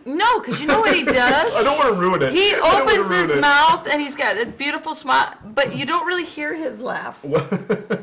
No, 0.05 0.39
because 0.39 0.61
you 0.61 0.67
know 0.67 0.79
what 0.79 0.95
he 0.95 1.03
does. 1.03 1.53
I 1.55 1.63
don't 1.63 1.77
want 1.77 1.93
to 1.93 1.99
ruin 1.99 2.21
it. 2.21 2.31
He 2.33 2.53
I 2.53 2.81
opens 2.81 3.09
his 3.11 3.31
it. 3.31 3.41
mouth 3.41 3.87
and 3.87 4.01
he's 4.01 4.15
got 4.15 4.37
a 4.37 4.45
beautiful 4.45 4.93
smile, 4.95 5.33
but 5.43 5.75
you 5.75 5.85
don't 5.85 6.05
really 6.05 6.23
hear 6.23 6.55
his 6.55 6.79
laugh. 6.79 7.19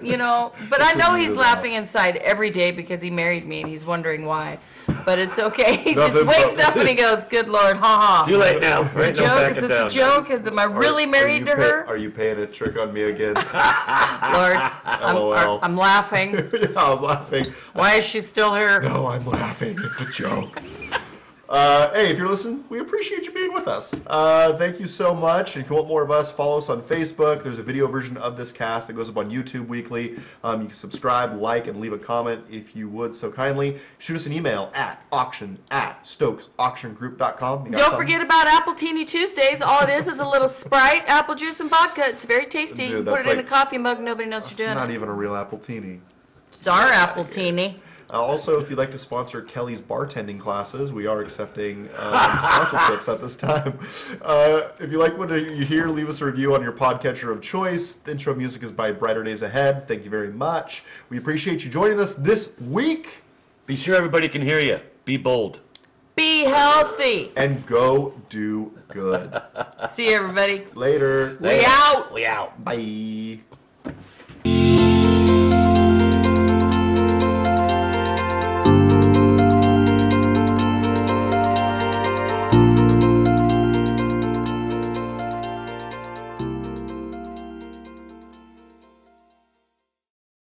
You 0.03 0.17
know, 0.19 0.53
but 0.71 0.83
I 0.83 0.93
know 0.95 1.15
he's 1.15 1.29
weird 1.31 1.39
laughing 1.41 1.73
inside 1.73 2.17
every 2.17 2.51
day 2.51 2.73
because 2.73 3.01
he 3.01 3.11
married 3.11 3.47
me 3.47 3.61
and 3.63 3.69
he's 3.71 3.87
wondering 3.87 4.27
why. 4.27 4.59
But 5.07 5.19
it's 5.19 5.39
okay. 5.39 5.77
He 5.85 5.95
just 5.95 6.15
wakes 6.27 6.59
up 6.59 6.77
and 6.77 6.89
he 6.89 6.95
goes, 6.95 7.25
"Good 7.29 7.49
Lord, 7.49 7.77
ha 7.77 8.23
ha." 8.23 8.25
Too 8.27 8.37
late 8.37 8.61
now. 8.61 8.83
Is 8.83 8.95
Right 8.95 9.15
this 9.15 9.21
a 9.21 9.25
joke? 9.25 9.51
Is 9.51 9.57
it 9.57 9.61
this 9.61 9.71
down. 9.71 9.87
a 9.87 9.91
joke? 9.91 10.31
Is 10.31 10.47
am 10.47 10.59
I 10.59 10.65
really 10.65 11.05
are 11.05 11.09
married 11.09 11.41
you 11.41 11.47
to 11.47 11.57
pay- 11.57 11.63
her? 11.63 11.87
Are 11.87 11.97
you 11.97 12.11
paying 12.11 12.39
a 12.39 12.47
trick 12.47 12.79
on 12.79 12.93
me 12.93 13.03
again? 13.03 13.35
Lord, 13.35 13.47
I'm, 14.85 15.15
LOL. 15.17 15.59
I'm 15.63 15.77
laughing. 15.77 16.33
yeah, 16.35 16.69
I'm 16.77 17.03
laughing. 17.03 17.47
Why 17.75 17.95
is 17.97 18.05
she 18.07 18.21
still 18.21 18.55
here? 18.55 18.81
No, 18.83 19.07
I'm 19.07 19.27
laughing. 19.27 19.79
It's 19.83 20.01
a 20.01 20.07
joke. 20.11 20.61
Uh, 21.55 21.95
hey, 21.95 22.11
if 22.11 22.19
you're 22.19 22.27
listening, 22.27 22.65
we 22.69 22.81
appreciate 22.81 23.25
you 23.27 23.31
being 23.31 23.55
with 23.55 23.69
us. 23.69 23.95
Uh, 24.09 24.57
thank 24.57 24.81
you 24.81 24.89
so 24.89 25.15
much. 25.15 25.55
And 25.55 25.65
if 25.65 25.71
you 25.71 25.77
want 25.77 25.87
more 25.87 26.03
of 26.03 26.11
us, 26.11 26.29
follow 26.29 26.59
us 26.59 26.69
on 26.69 26.83
Facebook. 26.83 27.45
There's 27.45 27.61
a 27.61 27.63
video 27.63 27.87
version 27.87 28.17
of 28.17 28.37
this 28.37 28.51
cast 28.51 28.89
that 28.89 28.95
goes 28.95 29.09
up 29.09 29.17
on 29.17 29.31
YouTube 29.31 29.69
weekly. 29.69 30.17
Um, 30.43 30.63
you 30.63 30.67
can 30.67 30.75
subscribe, 30.75 31.39
like, 31.39 31.69
and 31.69 31.79
leave 31.79 31.93
a 31.93 31.99
comment 31.99 32.45
if 32.51 32.75
you 32.75 32.89
would 32.89 33.15
so 33.15 33.31
kindly. 33.31 33.79
Shoot 33.99 34.17
us 34.17 34.27
an 34.27 34.33
email 34.33 34.73
at 34.75 35.01
auction 35.13 35.57
at 35.71 36.03
stokesauctiongroup.com. 36.03 37.71
Don't 37.71 37.77
something? 37.77 37.99
forget 37.99 38.21
about 38.21 38.49
Appletini 38.49 39.07
Tuesdays. 39.07 39.63
All 39.63 39.85
it 39.85 39.91
is 39.91 40.09
is 40.09 40.19
a 40.19 40.27
little 40.27 40.49
Sprite, 40.49 41.05
apple 41.07 41.37
juice, 41.37 41.61
and 41.61 41.71
vodka. 41.71 42.03
It's 42.07 42.25
very 42.25 42.47
tasty. 42.47 42.89
Dude, 42.89 43.07
you 43.07 43.13
put 43.13 43.25
it 43.25 43.29
in 43.29 43.39
a 43.39 43.45
coffee 43.45 43.79
mug. 43.79 44.01
Nobody 44.01 44.29
knows 44.29 44.51
you're 44.51 44.57
doing 44.57 44.71
it. 44.71 44.73
It's 44.73 44.81
not 44.81 44.91
even 44.91 45.09
a 45.09 45.15
real 45.15 45.35
appletini. 45.35 46.01
It's 46.55 46.67
our 46.67 46.91
Appletini. 46.91 47.77
Uh, 48.11 48.23
also, 48.23 48.61
if 48.61 48.71
you'd 48.71 48.79
like 48.79 48.91
to 48.91 48.99
sponsor 48.99 49.43
Kelly's 49.43 49.81
bartending 49.81 50.39
classes, 50.39 50.93
we 50.93 51.07
are 51.07 51.21
accepting 51.21 51.89
um, 51.97 52.15
sponsorships 52.39 53.13
at 53.13 53.21
this 53.21 53.37
time. 53.37 53.79
Uh, 54.23 54.69
if 54.79 54.91
you 54.91 54.99
like 54.99 55.17
what 55.19 55.31
you 55.31 55.65
hear, 55.65 55.89
leave 55.89 56.09
us 56.09 56.21
a 56.21 56.27
review 56.27 56.55
on 56.55 56.63
your 56.63 56.73
podcatcher 56.73 57.31
of 57.31 57.41
choice. 57.41 57.95
The 57.95 58.13
intro 58.13 58.35
music 58.35 58.63
is 58.63 58.73
by 58.73 58.93
Brighter 58.93 59.25
Days 59.25 59.43
Ahead. 59.43 59.89
Thank 59.89 60.05
you 60.05 60.11
very 60.11 60.31
much. 60.33 60.85
We 61.09 61.19
appreciate 61.19 61.65
you 61.65 61.71
joining 61.71 61.99
us 61.99 62.15
this 62.15 62.53
week. 62.61 63.23
Be 63.67 63.77
sure 63.77 63.95
everybody 63.95 64.29
can 64.29 64.43
hear 64.43 64.61
you. 64.61 64.81
Be 65.05 65.17
bold. 65.17 65.61
Be 66.17 66.45
healthy. 66.45 67.33
And 67.37 67.67
go 67.67 68.15
do 68.29 68.73
good. 68.89 69.41
See 69.89 70.11
you, 70.11 70.17
everybody. 70.17 70.65
Later. 70.75 71.37
We 71.41 71.65
out. 71.65 72.13
We 72.13 72.27
out. 72.27 72.63
Bye. 72.63 73.41